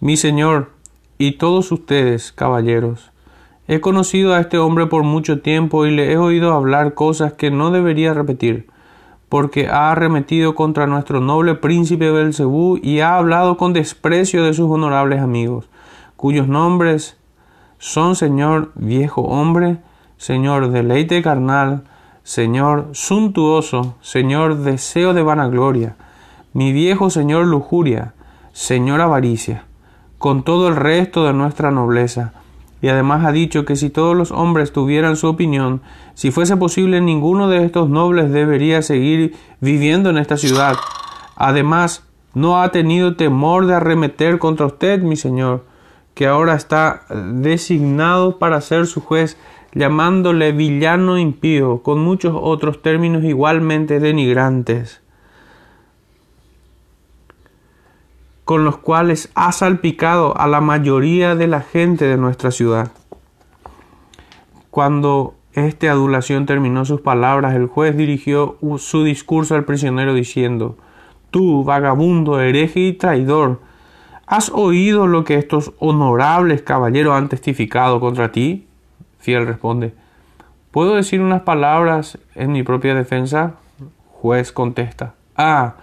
Mi 0.00 0.16
señor 0.16 0.70
y 1.18 1.32
todos 1.32 1.70
ustedes, 1.70 2.32
caballeros, 2.32 3.10
he 3.68 3.80
conocido 3.80 4.34
a 4.34 4.40
este 4.40 4.56
hombre 4.56 4.86
por 4.86 5.02
mucho 5.02 5.40
tiempo 5.40 5.84
y 5.84 5.90
le 5.90 6.12
he 6.12 6.16
oído 6.16 6.54
hablar 6.54 6.94
cosas 6.94 7.34
que 7.34 7.50
no 7.50 7.70
debería 7.70 8.14
repetir, 8.14 8.68
porque 9.28 9.68
ha 9.68 9.92
arremetido 9.92 10.54
contra 10.54 10.86
nuestro 10.86 11.20
noble 11.20 11.54
príncipe 11.54 12.10
Belcebú 12.10 12.78
y 12.82 13.00
ha 13.00 13.16
hablado 13.16 13.58
con 13.58 13.74
desprecio 13.74 14.42
de 14.42 14.54
sus 14.54 14.70
honorables 14.70 15.20
amigos, 15.20 15.68
cuyos 16.16 16.48
nombres 16.48 17.18
son 17.78 18.16
Señor 18.16 18.72
viejo 18.76 19.20
hombre, 19.20 19.76
Señor 20.16 20.70
deleite 20.70 21.20
carnal, 21.20 21.84
Señor 22.22 22.88
suntuoso, 22.92 23.96
Señor 24.00 24.56
deseo 24.56 25.12
de 25.12 25.22
vanagloria, 25.22 25.96
mi 26.54 26.72
viejo 26.72 27.10
Señor 27.10 27.46
lujuria, 27.46 28.14
Señor 28.52 29.00
avaricia, 29.00 29.64
con 30.18 30.44
todo 30.44 30.68
el 30.68 30.76
resto 30.76 31.26
de 31.26 31.32
nuestra 31.32 31.72
nobleza. 31.72 32.32
Y 32.80 32.88
además 32.88 33.24
ha 33.24 33.32
dicho 33.32 33.64
que 33.64 33.74
si 33.74 33.90
todos 33.90 34.16
los 34.16 34.30
hombres 34.30 34.72
tuvieran 34.72 35.16
su 35.16 35.26
opinión, 35.26 35.82
si 36.14 36.30
fuese 36.30 36.56
posible 36.56 37.00
ninguno 37.00 37.48
de 37.48 37.64
estos 37.64 37.90
nobles 37.90 38.30
debería 38.30 38.82
seguir 38.82 39.34
viviendo 39.60 40.10
en 40.10 40.18
esta 40.18 40.36
ciudad. 40.36 40.76
Además, 41.34 42.04
no 42.34 42.62
ha 42.62 42.70
tenido 42.70 43.16
temor 43.16 43.66
de 43.66 43.74
arremeter 43.74 44.38
contra 44.38 44.66
usted, 44.66 45.02
mi 45.02 45.16
Señor, 45.16 45.64
que 46.14 46.28
ahora 46.28 46.54
está 46.54 47.02
designado 47.32 48.38
para 48.38 48.60
ser 48.60 48.86
su 48.86 49.00
juez, 49.00 49.36
llamándole 49.72 50.52
villano 50.52 51.18
impío, 51.18 51.82
con 51.82 51.98
muchos 51.98 52.36
otros 52.40 52.80
términos 52.80 53.24
igualmente 53.24 53.98
denigrantes, 53.98 55.00
con 58.44 58.64
los 58.64 58.78
cuales 58.78 59.30
ha 59.34 59.52
salpicado 59.52 60.36
a 60.36 60.46
la 60.46 60.60
mayoría 60.60 61.34
de 61.34 61.46
la 61.46 61.60
gente 61.60 62.06
de 62.06 62.16
nuestra 62.16 62.50
ciudad. 62.50 62.92
Cuando 64.70 65.34
esta 65.52 65.90
adulación 65.90 66.46
terminó 66.46 66.84
sus 66.84 67.00
palabras, 67.00 67.54
el 67.54 67.66
juez 67.66 67.96
dirigió 67.96 68.58
su 68.78 69.04
discurso 69.04 69.54
al 69.54 69.64
prisionero 69.64 70.14
diciendo, 70.14 70.76
Tú, 71.30 71.64
vagabundo, 71.64 72.40
hereje 72.40 72.80
y 72.80 72.92
traidor, 72.92 73.60
¿Has 74.26 74.50
oído 74.50 75.06
lo 75.06 75.24
que 75.24 75.34
estos 75.34 75.72
honorables 75.78 76.62
caballeros 76.62 77.14
han 77.14 77.28
testificado 77.28 78.00
contra 78.00 78.32
ti? 78.32 78.66
Fiel 79.18 79.46
responde, 79.46 79.92
¿puedo 80.70 80.94
decir 80.94 81.20
unas 81.20 81.42
palabras 81.42 82.18
en 82.34 82.52
mi 82.52 82.62
propia 82.62 82.94
defensa? 82.94 83.56
Juez 84.12 84.50
contesta, 84.50 85.14
ah, 85.36 85.74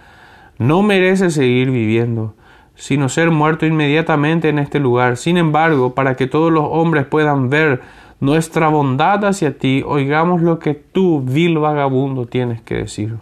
no 0.58 0.82
merece 0.82 1.30
seguir 1.30 1.70
viviendo, 1.70 2.34
sino 2.82 3.08
ser 3.08 3.30
muerto 3.30 3.64
inmediatamente 3.64 4.48
en 4.48 4.58
este 4.58 4.80
lugar. 4.80 5.16
Sin 5.16 5.36
embargo, 5.36 5.94
para 5.94 6.16
que 6.16 6.26
todos 6.26 6.50
los 6.50 6.64
hombres 6.68 7.06
puedan 7.06 7.48
ver 7.48 7.80
nuestra 8.18 8.66
bondad 8.70 9.24
hacia 9.24 9.56
ti, 9.56 9.84
oigamos 9.86 10.42
lo 10.42 10.58
que 10.58 10.74
tú, 10.74 11.22
vil 11.24 11.58
vagabundo, 11.58 12.26
tienes 12.26 12.60
que 12.60 12.74
decir. 12.74 13.18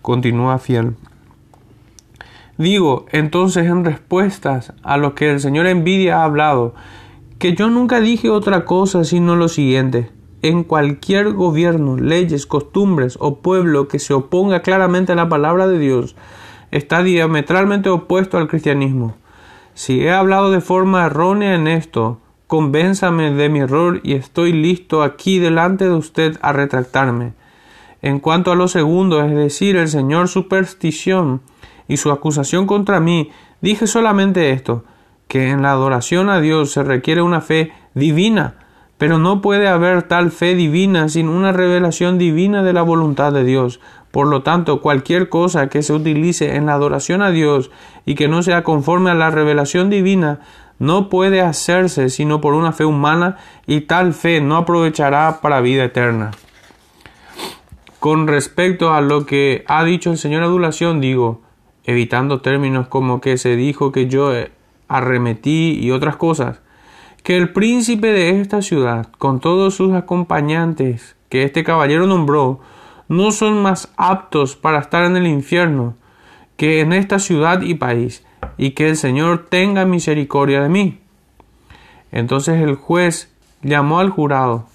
Continúa 0.00 0.56
fiel. 0.56 0.94
Digo, 2.56 3.04
entonces, 3.12 3.66
en 3.66 3.84
respuestas 3.84 4.72
a 4.82 4.96
lo 4.96 5.14
que 5.14 5.32
el 5.32 5.40
Señor 5.40 5.66
envidia 5.66 6.22
ha 6.22 6.24
hablado, 6.24 6.74
que 7.38 7.54
yo 7.54 7.68
nunca 7.68 8.00
dije 8.00 8.30
otra 8.30 8.64
cosa 8.64 9.04
sino 9.04 9.36
lo 9.36 9.48
siguiente. 9.48 10.10
En 10.40 10.64
cualquier 10.64 11.34
gobierno, 11.34 11.98
leyes, 11.98 12.46
costumbres 12.46 13.18
o 13.20 13.40
pueblo 13.40 13.86
que 13.86 13.98
se 13.98 14.14
oponga 14.14 14.62
claramente 14.62 15.12
a 15.12 15.16
la 15.16 15.28
palabra 15.28 15.68
de 15.68 15.78
Dios, 15.78 16.16
está 16.70 17.02
diametralmente 17.02 17.88
opuesto 17.88 18.38
al 18.38 18.48
cristianismo. 18.48 19.14
Si 19.74 20.00
he 20.00 20.10
hablado 20.10 20.50
de 20.50 20.60
forma 20.60 21.06
errónea 21.06 21.54
en 21.54 21.68
esto, 21.68 22.20
convénzame 22.46 23.32
de 23.32 23.48
mi 23.48 23.60
error 23.60 24.00
y 24.02 24.14
estoy 24.14 24.52
listo 24.52 25.02
aquí 25.02 25.38
delante 25.38 25.84
de 25.84 25.94
usted 25.94 26.38
a 26.42 26.52
retractarme. 26.52 27.34
En 28.02 28.20
cuanto 28.20 28.52
a 28.52 28.56
lo 28.56 28.68
segundo, 28.68 29.22
es 29.22 29.34
decir, 29.34 29.76
el 29.76 29.88
Señor 29.88 30.28
superstición, 30.28 31.42
y 31.88 31.96
su 31.98 32.10
acusación 32.10 32.66
contra 32.66 33.00
mí, 33.00 33.30
dije 33.60 33.86
solamente 33.86 34.50
esto, 34.50 34.84
que 35.28 35.50
en 35.50 35.62
la 35.62 35.72
adoración 35.72 36.30
a 36.30 36.40
Dios 36.40 36.72
se 36.72 36.82
requiere 36.82 37.22
una 37.22 37.40
fe 37.40 37.72
divina, 37.94 38.54
pero 38.98 39.18
no 39.18 39.40
puede 39.40 39.68
haber 39.68 40.02
tal 40.04 40.30
fe 40.30 40.54
divina 40.54 41.08
sin 41.08 41.28
una 41.28 41.52
revelación 41.52 42.18
divina 42.18 42.62
de 42.62 42.72
la 42.72 42.82
voluntad 42.82 43.32
de 43.32 43.44
Dios. 43.44 43.80
Por 44.16 44.28
lo 44.28 44.40
tanto, 44.40 44.80
cualquier 44.80 45.28
cosa 45.28 45.68
que 45.68 45.82
se 45.82 45.92
utilice 45.92 46.56
en 46.56 46.64
la 46.64 46.72
adoración 46.72 47.20
a 47.20 47.30
Dios 47.30 47.70
y 48.06 48.14
que 48.14 48.28
no 48.28 48.42
sea 48.42 48.64
conforme 48.64 49.10
a 49.10 49.14
la 49.14 49.30
revelación 49.30 49.90
divina, 49.90 50.40
no 50.78 51.10
puede 51.10 51.42
hacerse 51.42 52.08
sino 52.08 52.40
por 52.40 52.54
una 52.54 52.72
fe 52.72 52.86
humana 52.86 53.36
y 53.66 53.82
tal 53.82 54.14
fe 54.14 54.40
no 54.40 54.56
aprovechará 54.56 55.40
para 55.42 55.60
vida 55.60 55.84
eterna. 55.84 56.30
Con 58.00 58.26
respecto 58.26 58.94
a 58.94 59.02
lo 59.02 59.26
que 59.26 59.66
ha 59.68 59.84
dicho 59.84 60.12
el 60.12 60.16
Señor 60.16 60.44
Adulación, 60.44 61.02
digo, 61.02 61.42
evitando 61.84 62.40
términos 62.40 62.88
como 62.88 63.20
que 63.20 63.36
se 63.36 63.54
dijo 63.54 63.92
que 63.92 64.06
yo 64.06 64.34
eh, 64.34 64.50
arremetí 64.88 65.78
y 65.78 65.90
otras 65.90 66.16
cosas, 66.16 66.62
que 67.22 67.36
el 67.36 67.52
príncipe 67.52 68.12
de 68.12 68.40
esta 68.40 68.62
ciudad, 68.62 69.08
con 69.18 69.40
todos 69.40 69.74
sus 69.74 69.92
acompañantes 69.92 71.16
que 71.28 71.42
este 71.42 71.64
caballero 71.64 72.06
nombró, 72.06 72.62
no 73.08 73.30
son 73.30 73.62
más 73.62 73.92
aptos 73.96 74.56
para 74.56 74.78
estar 74.78 75.04
en 75.04 75.16
el 75.16 75.26
infierno 75.26 75.94
que 76.56 76.80
en 76.80 76.92
esta 76.92 77.18
ciudad 77.18 77.60
y 77.60 77.74
país, 77.74 78.24
y 78.56 78.70
que 78.70 78.88
el 78.88 78.96
Señor 78.96 79.46
tenga 79.48 79.84
misericordia 79.84 80.62
de 80.62 80.68
mí. 80.68 80.98
Entonces 82.12 82.62
el 82.62 82.76
juez 82.76 83.32
llamó 83.62 83.98
al 83.98 84.10
jurado, 84.10 84.66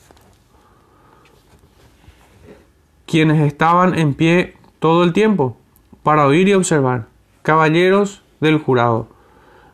quienes 3.06 3.42
estaban 3.42 3.98
en 3.98 4.14
pie 4.14 4.56
todo 4.80 5.04
el 5.04 5.14
tiempo, 5.14 5.58
para 6.04 6.26
oír 6.26 6.48
y 6.48 6.54
observar. 6.54 7.08
Caballeros 7.42 8.22
del 8.40 8.60
jurado, 8.60 9.08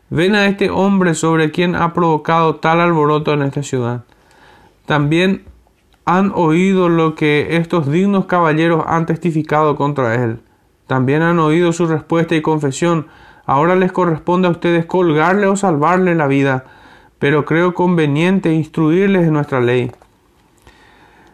ven 0.09 0.35
a 0.35 0.47
este 0.47 0.69
hombre 0.69 1.13
sobre 1.13 1.51
quien 1.51 1.75
ha 1.75 1.93
provocado 1.93 2.55
tal 2.55 2.79
alboroto 2.79 3.33
en 3.33 3.41
esta 3.41 3.63
ciudad. 3.63 4.05
También 4.85 5.43
han 6.07 6.31
oído 6.33 6.87
lo 6.87 7.15
que 7.15 7.57
estos 7.57 7.91
dignos 7.91 8.27
caballeros 8.27 8.85
han 8.87 9.05
testificado 9.05 9.75
contra 9.75 10.15
él. 10.15 10.39
También 10.87 11.21
han 11.21 11.37
oído 11.37 11.73
su 11.73 11.85
respuesta 11.85 12.33
y 12.33 12.41
confesión. 12.41 13.07
Ahora 13.45 13.75
les 13.75 13.91
corresponde 13.91 14.47
a 14.47 14.51
ustedes 14.51 14.85
colgarle 14.85 15.47
o 15.47 15.57
salvarle 15.57 16.15
la 16.15 16.27
vida, 16.27 16.63
pero 17.19 17.43
creo 17.43 17.73
conveniente 17.73 18.53
instruirles 18.53 19.25
de 19.25 19.31
nuestra 19.31 19.59
ley. 19.59 19.91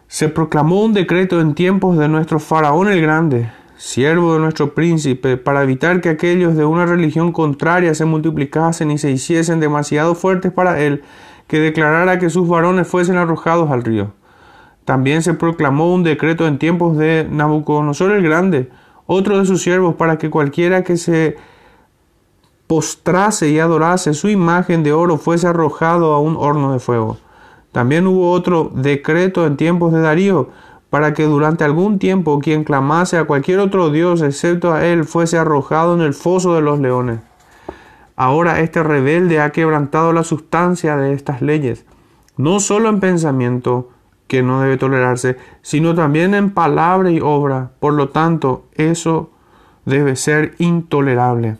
Se 0.08 0.28
proclamó 0.28 0.82
un 0.82 0.92
decreto 0.92 1.40
en 1.40 1.54
tiempos 1.54 1.96
de 1.96 2.08
nuestro 2.08 2.40
faraón 2.40 2.88
el 2.88 3.00
Grande, 3.00 3.52
siervo 3.76 4.34
de 4.34 4.40
nuestro 4.40 4.74
príncipe, 4.74 5.36
para 5.36 5.62
evitar 5.62 6.00
que 6.00 6.08
aquellos 6.08 6.56
de 6.56 6.64
una 6.64 6.84
religión 6.84 7.30
contraria 7.30 7.94
se 7.94 8.06
multiplicasen 8.06 8.90
y 8.90 8.98
se 8.98 9.12
hiciesen 9.12 9.60
demasiado 9.60 10.16
fuertes 10.16 10.50
para 10.50 10.80
él, 10.80 11.04
que 11.46 11.60
declarara 11.60 12.18
que 12.18 12.28
sus 12.28 12.48
varones 12.48 12.88
fuesen 12.88 13.18
arrojados 13.18 13.70
al 13.70 13.84
río. 13.84 14.14
También 14.84 15.22
se 15.22 15.34
proclamó 15.34 15.92
un 15.92 16.02
decreto 16.02 16.46
en 16.46 16.58
tiempos 16.58 16.96
de 16.96 17.26
Nabucodonosor 17.30 18.12
el 18.12 18.22
Grande, 18.22 18.70
otro 19.06 19.38
de 19.38 19.46
sus 19.46 19.62
siervos, 19.62 19.94
para 19.94 20.18
que 20.18 20.30
cualquiera 20.30 20.84
que 20.84 20.96
se 20.96 21.36
postrase 22.66 23.50
y 23.50 23.58
adorase 23.58 24.14
su 24.14 24.28
imagen 24.28 24.82
de 24.82 24.92
oro 24.92 25.18
fuese 25.18 25.46
arrojado 25.46 26.14
a 26.14 26.20
un 26.20 26.36
horno 26.36 26.72
de 26.72 26.80
fuego. 26.80 27.18
También 27.72 28.06
hubo 28.06 28.30
otro 28.30 28.70
decreto 28.74 29.46
en 29.46 29.56
tiempos 29.56 29.92
de 29.92 30.00
Darío, 30.00 30.50
para 30.90 31.12
que 31.12 31.24
durante 31.24 31.64
algún 31.64 31.98
tiempo 31.98 32.38
quien 32.38 32.62
clamase 32.62 33.18
a 33.18 33.24
cualquier 33.24 33.58
otro 33.58 33.90
Dios 33.90 34.22
excepto 34.22 34.72
a 34.72 34.86
él 34.86 35.04
fuese 35.04 35.36
arrojado 35.36 35.94
en 35.94 36.00
el 36.00 36.14
foso 36.14 36.54
de 36.54 36.60
los 36.60 36.78
leones. 36.78 37.18
Ahora 38.14 38.60
este 38.60 38.80
rebelde 38.84 39.40
ha 39.40 39.50
quebrantado 39.50 40.12
la 40.12 40.22
sustancia 40.22 40.96
de 40.96 41.12
estas 41.12 41.42
leyes, 41.42 41.84
no 42.36 42.60
solo 42.60 42.90
en 42.90 43.00
pensamiento, 43.00 43.90
que 44.26 44.42
no 44.42 44.60
debe 44.60 44.76
tolerarse, 44.76 45.36
sino 45.62 45.94
también 45.94 46.34
en 46.34 46.50
palabra 46.50 47.10
y 47.10 47.20
obra. 47.20 47.72
Por 47.80 47.94
lo 47.94 48.08
tanto, 48.08 48.66
eso 48.74 49.30
debe 49.84 50.16
ser 50.16 50.54
intolerable. 50.58 51.58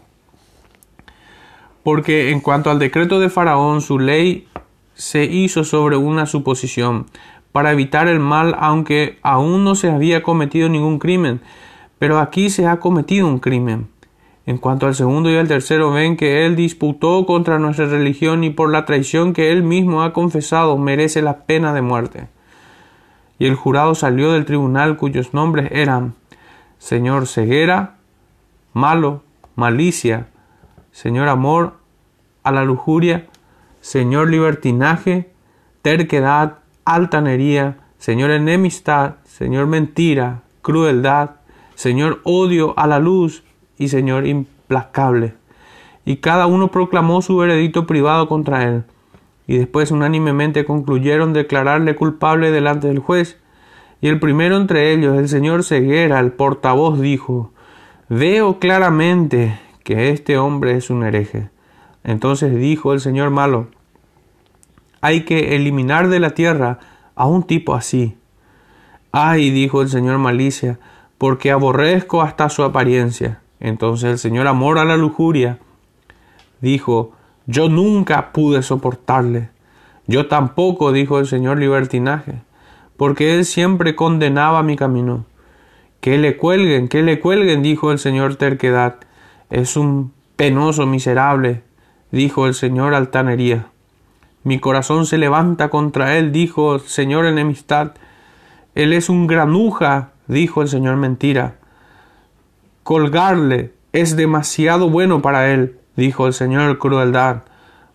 Porque 1.83 2.31
en 2.31 2.41
cuanto 2.41 2.71
al 2.71 2.79
decreto 2.79 3.21
de 3.21 3.29
Faraón, 3.29 3.81
su 3.81 3.99
ley 3.99 4.49
se 4.95 5.25
hizo 5.25 5.65
sobre 5.65 5.97
una 5.97 6.27
suposición, 6.27 7.07
para 7.53 7.73
evitar 7.73 8.09
el 8.09 8.19
mal, 8.19 8.57
aunque 8.59 9.19
aún 9.23 9.63
no 9.63 9.75
se 9.75 9.91
había 9.91 10.23
cometido 10.23 10.69
ningún 10.69 10.99
crimen. 10.99 11.41
Pero 11.99 12.19
aquí 12.19 12.51
se 12.51 12.67
ha 12.67 12.81
cometido 12.81 13.29
un 13.29 13.39
crimen. 13.39 13.87
En 14.47 14.59
cuanto 14.59 14.87
al 14.87 14.95
segundo 14.95 15.31
y 15.31 15.37
al 15.37 15.49
tercero 15.49 15.93
ven 15.93 16.17
que 16.17 16.45
él 16.45 16.57
disputó 16.57 17.25
contra 17.27 17.59
nuestra 17.59 17.87
religión 17.87 18.45
y 18.45 18.51
por 18.51 18.71
la 18.71 18.85
traición 18.85 19.33
que 19.33 19.53
él 19.53 19.63
mismo 19.63 20.03
ha 20.03 20.13
confesado 20.13 20.77
merece 20.77 21.23
la 21.23 21.47
pena 21.47 21.73
de 21.73 21.81
muerte. 21.81 22.27
Y 23.39 23.47
el 23.47 23.55
jurado 23.57 23.95
salió 23.95 24.33
del 24.33 24.45
tribunal 24.45 24.97
cuyos 24.97 25.35
nombres 25.35 25.69
eran 25.73 26.15
Señor 26.79 27.27
ceguera, 27.27 27.97
malo, 28.73 29.23
malicia, 29.57 30.29
Señor 30.93 31.29
amor 31.29 31.75
a 32.43 32.53
la 32.53 32.65
lujuria, 32.65 33.27
Señor 33.81 34.29
libertinaje, 34.29 35.31
terquedad, 35.83 36.59
altanería, 36.85 37.79
Señor 37.99 38.31
enemistad, 38.31 39.15
Señor 39.25 39.67
mentira, 39.67 40.43
crueldad, 40.63 41.37
Señor 41.75 42.21
odio 42.25 42.75
a 42.79 42.87
la 42.87 42.99
luz 42.99 43.43
y 43.79 43.89
Señor 43.89 44.27
implacable. 44.27 45.35
Y 46.05 46.17
cada 46.19 46.47
uno 46.47 46.69
proclamó 46.71 47.23
su 47.23 47.37
veredicto 47.37 47.87
privado 47.87 48.29
contra 48.29 48.65
él. 48.65 48.85
Y 49.47 49.59
después 49.59 49.91
unánimemente 49.91 50.65
concluyeron 50.65 51.33
declararle 51.33 51.97
culpable 51.97 52.51
delante 52.51 52.89
del 52.89 52.99
juez. 52.99 53.39
Y 54.01 54.09
el 54.09 54.19
primero 54.19 54.57
entre 54.57 54.93
ellos, 54.93 55.19
el 55.19 55.29
señor 55.29 55.65
Ceguera, 55.65 56.21
el 56.21 56.33
portavoz, 56.33 57.01
dijo, 57.01 57.53
Veo 58.09 58.59
claramente 58.59 59.59
que 59.83 60.11
este 60.11 60.39
hombre 60.39 60.77
es 60.77 60.91
un 60.91 61.05
hereje. 61.05 61.51
Entonces 62.05 62.55
dijo 62.55 62.93
el 62.93 63.01
señor 63.01 63.31
malo, 63.31 63.69
hay 65.01 65.25
que 65.25 65.57
eliminar 65.57 66.09
de 66.09 66.21
la 66.21 66.31
tierra 66.31 66.79
a 67.15 67.27
un 67.27 67.43
tipo 67.43 67.75
así. 67.75 68.17
Ay, 69.13 69.51
dijo 69.51 69.83
el 69.83 69.89
señor 69.89 70.19
malicia, 70.19 70.79
porque 71.19 71.51
aborrezco 71.51 72.23
hasta 72.23 72.49
su 72.49 72.63
apariencia. 72.63 73.41
Entonces 73.61 74.11
el 74.11 74.19
señor 74.19 74.47
amor 74.47 74.79
a 74.79 74.85
la 74.85 74.97
lujuria 74.97 75.59
dijo, 76.61 77.13
yo 77.47 77.69
nunca 77.69 78.33
pude 78.33 78.63
soportarle. 78.63 79.51
Yo 80.07 80.27
tampoco, 80.29 80.93
dijo 80.93 81.19
el 81.19 81.27
señor 81.27 81.59
libertinaje, 81.59 82.43
porque 82.97 83.35
él 83.35 83.45
siempre 83.45 83.95
condenaba 83.95 84.63
mi 84.63 84.77
camino. 84.77 85.25
Que 86.01 86.19
le 86.19 86.37
cuelguen, 86.37 86.89
que 86.89 87.03
le 87.03 87.21
cuelguen, 87.21 87.63
dijo 87.63 87.91
el 87.91 87.99
señor 87.99 88.37
terquedad. 88.37 88.97
Es 89.51 89.77
un 89.77 90.13
penoso 90.37 90.87
miserable, 90.87 91.63
dijo 92.11 92.47
el 92.47 92.55
señor 92.55 92.95
altanería. 92.95 93.69
Mi 94.43 94.59
corazón 94.59 95.07
se 95.07 95.17
levanta 95.17 95.71
contra 95.71 96.19
él, 96.19 96.33
dijo 96.33 96.75
el 96.75 96.81
señor 96.83 97.25
enemistad. 97.25 97.93
Él 98.75 98.93
es 98.93 99.09
un 99.09 99.27
granuja, 99.27 100.13
dijo 100.27 100.61
el 100.61 100.69
señor 100.69 100.97
mentira. 100.97 101.57
Colgarle 102.83 103.73
es 103.93 104.17
demasiado 104.17 104.91
bueno 104.91 105.23
para 105.23 105.51
él, 105.51 105.79
dijo 105.97 106.27
el 106.27 106.33
señor 106.33 106.79
crueldad. 106.79 107.43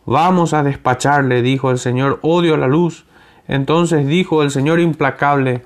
Vamos 0.05 0.53
a 0.53 0.63
despacharle, 0.63 1.41
dijo 1.41 1.71
el 1.71 1.77
señor 1.77 2.19
odio 2.21 2.55
a 2.55 2.57
la 2.57 2.67
luz. 2.67 3.05
Entonces 3.47 4.07
dijo 4.07 4.43
el 4.43 4.51
señor 4.51 4.79
implacable, 4.79 5.63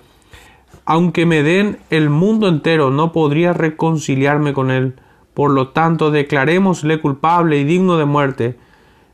aunque 0.86 1.26
me 1.26 1.44
den 1.44 1.80
el 1.90 2.10
mundo 2.10 2.48
entero, 2.48 2.90
no 2.90 3.12
podría 3.12 3.54
reconciliarme 3.54 4.54
con 4.54 4.72
él. 4.72 4.96
Por 5.34 5.52
lo 5.52 5.70
tanto, 5.70 6.12
declarémosle 6.12 7.00
culpable 7.00 7.58
y 7.58 7.64
digno 7.64 7.98
de 7.98 8.06
muerte. 8.06 8.58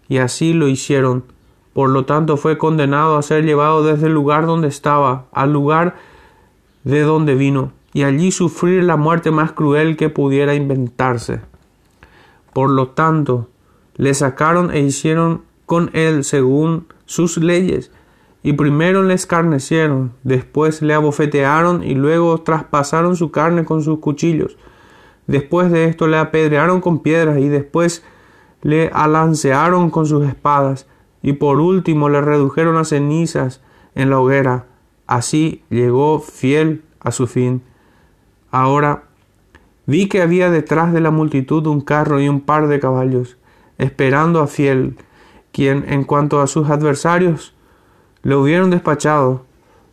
Y 0.07 0.17
así 0.17 0.53
lo 0.53 0.67
hicieron. 0.67 1.25
Por 1.73 1.89
lo 1.91 2.05
tanto, 2.05 2.37
fue 2.37 2.57
condenado 2.57 3.17
a 3.17 3.21
ser 3.21 3.45
llevado 3.45 3.83
desde 3.83 4.07
el 4.07 4.13
lugar 4.13 4.47
donde 4.47 4.67
estaba 4.67 5.25
al 5.31 5.53
lugar 5.53 5.95
de 6.83 7.01
donde 7.01 7.35
vino, 7.35 7.71
y 7.93 8.03
allí 8.03 8.31
sufrir 8.31 8.83
la 8.83 8.97
muerte 8.97 9.31
más 9.31 9.51
cruel 9.51 9.95
que 9.95 10.09
pudiera 10.09 10.55
inventarse. 10.55 11.41
Por 12.53 12.69
lo 12.69 12.89
tanto, 12.89 13.49
le 13.95 14.13
sacaron 14.13 14.71
e 14.71 14.79
hicieron 14.79 15.43
con 15.65 15.89
él 15.93 16.23
según 16.23 16.87
sus 17.05 17.37
leyes, 17.37 17.91
y 18.41 18.53
primero 18.53 19.03
le 19.03 19.13
escarnecieron, 19.13 20.13
después 20.23 20.81
le 20.81 20.93
abofetearon 20.93 21.83
y 21.83 21.95
luego 21.95 22.41
traspasaron 22.41 23.15
su 23.15 23.31
carne 23.31 23.65
con 23.65 23.83
sus 23.83 23.99
cuchillos. 23.99 24.57
Después 25.27 25.71
de 25.71 25.85
esto 25.85 26.07
le 26.07 26.17
apedrearon 26.17 26.81
con 26.81 26.99
piedras 26.99 27.37
y 27.39 27.49
después 27.49 28.03
le 28.61 28.89
alancearon 28.93 29.89
con 29.89 30.05
sus 30.05 30.25
espadas 30.25 30.87
y 31.21 31.33
por 31.33 31.59
último 31.59 32.09
le 32.09 32.21
redujeron 32.21 32.77
a 32.77 32.85
cenizas 32.85 33.61
en 33.93 34.09
la 34.09 34.19
hoguera. 34.19 34.67
Así 35.05 35.63
llegó 35.69 36.19
fiel 36.19 36.83
a 36.99 37.11
su 37.11 37.27
fin. 37.27 37.61
Ahora 38.51 39.08
vi 39.89 40.07
que 40.07 40.21
había 40.21 40.51
detrás 40.51 40.93
de 40.93 41.01
la 41.01 41.09
multitud 41.09 41.65
un 41.65 41.81
carro 41.81 42.21
y 42.21 42.29
un 42.29 42.41
par 42.41 42.67
de 42.67 42.79
caballos, 42.79 43.37
esperando 43.79 44.39
a 44.39 44.45
fiel, 44.45 44.97
quien 45.51 45.83
en 45.87 46.03
cuanto 46.03 46.41
a 46.41 46.47
sus 46.47 46.69
adversarios 46.69 47.55
le 48.21 48.35
hubieron 48.35 48.69
despachado, 48.69 49.45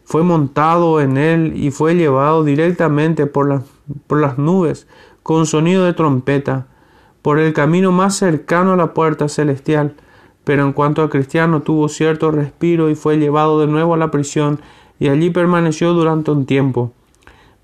fue 0.04 0.22
montado 0.22 1.00
en 1.00 1.16
él 1.16 1.54
y 1.56 1.70
fue 1.70 1.94
llevado 1.94 2.44
directamente 2.44 3.24
por, 3.24 3.62
por 4.06 4.20
las 4.20 4.36
nubes 4.36 4.86
con 5.22 5.46
sonido 5.46 5.86
de 5.86 5.94
trompeta, 5.94 6.66
por 7.22 7.38
el 7.38 7.54
camino 7.54 7.90
más 7.90 8.16
cercano 8.16 8.74
a 8.74 8.76
la 8.76 8.92
puerta 8.92 9.30
celestial. 9.30 9.94
Pero 10.44 10.62
en 10.62 10.74
cuanto 10.74 11.02
a 11.02 11.08
Cristiano 11.08 11.62
tuvo 11.62 11.88
cierto 11.88 12.30
respiro 12.30 12.90
y 12.90 12.94
fue 12.96 13.16
llevado 13.16 13.58
de 13.60 13.66
nuevo 13.66 13.94
a 13.94 13.96
la 13.96 14.10
prisión 14.10 14.60
y 14.98 15.08
allí 15.08 15.30
permaneció 15.30 15.94
durante 15.94 16.32
un 16.32 16.44
tiempo. 16.44 16.92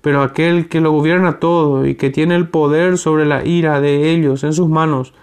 Pero 0.03 0.21
aquel 0.21 0.69
que 0.69 0.81
lo 0.81 0.91
gobierna 0.91 1.39
todo 1.39 1.87
y 1.87 1.95
que 1.95 2.11
tiene 2.11 2.35
el 2.35 2.49
poder 2.49 2.99
sobre 2.99 3.25
la 3.25 3.43
ira 3.43 3.81
de 3.81 4.11
ellos 4.11 4.43
en 4.43 4.53
sus 4.53 4.69
manos, 4.69 5.15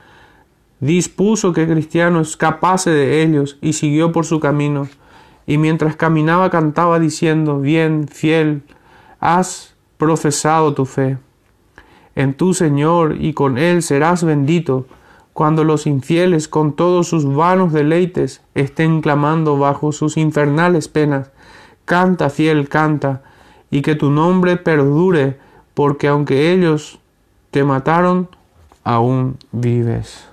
dispuso 0.81 1.53
que 1.53 1.69
Cristiano 1.69 2.21
escapase 2.21 2.91
de 2.91 3.23
ellos 3.23 3.59
y 3.61 3.75
siguió 3.75 4.11
por 4.11 4.25
su 4.25 4.41
camino. 4.41 4.89
Y 5.47 5.59
mientras 5.59 5.95
caminaba 5.95 6.51
cantaba 6.51 6.99
diciendo, 6.99 7.61
bien, 7.61 8.09
fiel, 8.09 8.63
has 9.21 9.77
profesado 9.99 10.75
tu 10.75 10.87
fe 10.87 11.19
en 12.15 12.35
tu 12.35 12.55
Señor 12.55 13.17
y 13.21 13.35
con 13.35 13.59
Él 13.59 13.83
serás 13.83 14.25
bendito, 14.25 14.87
cuando 15.33 15.63
los 15.65 15.87
infieles 15.87 16.49
con 16.49 16.75
todos 16.75 17.09
sus 17.09 17.25
vanos 17.25 17.73
deleites 17.73 18.43
estén 18.55 19.01
clamando 19.01 19.59
bajo 19.59 19.93
sus 19.93 20.17
infernales 20.17 20.89
penas. 20.89 21.31
Canta, 21.85 22.31
fiel, 22.31 22.69
canta, 22.69 23.23
y 23.71 23.83
que 23.83 23.95
tu 23.95 24.11
nombre 24.11 24.57
perdure, 24.57 25.39
porque 25.75 26.09
aunque 26.09 26.53
ellos 26.53 26.99
te 27.51 27.65
mataron, 27.65 28.29
aún 28.85 29.37
vives. 29.53 30.30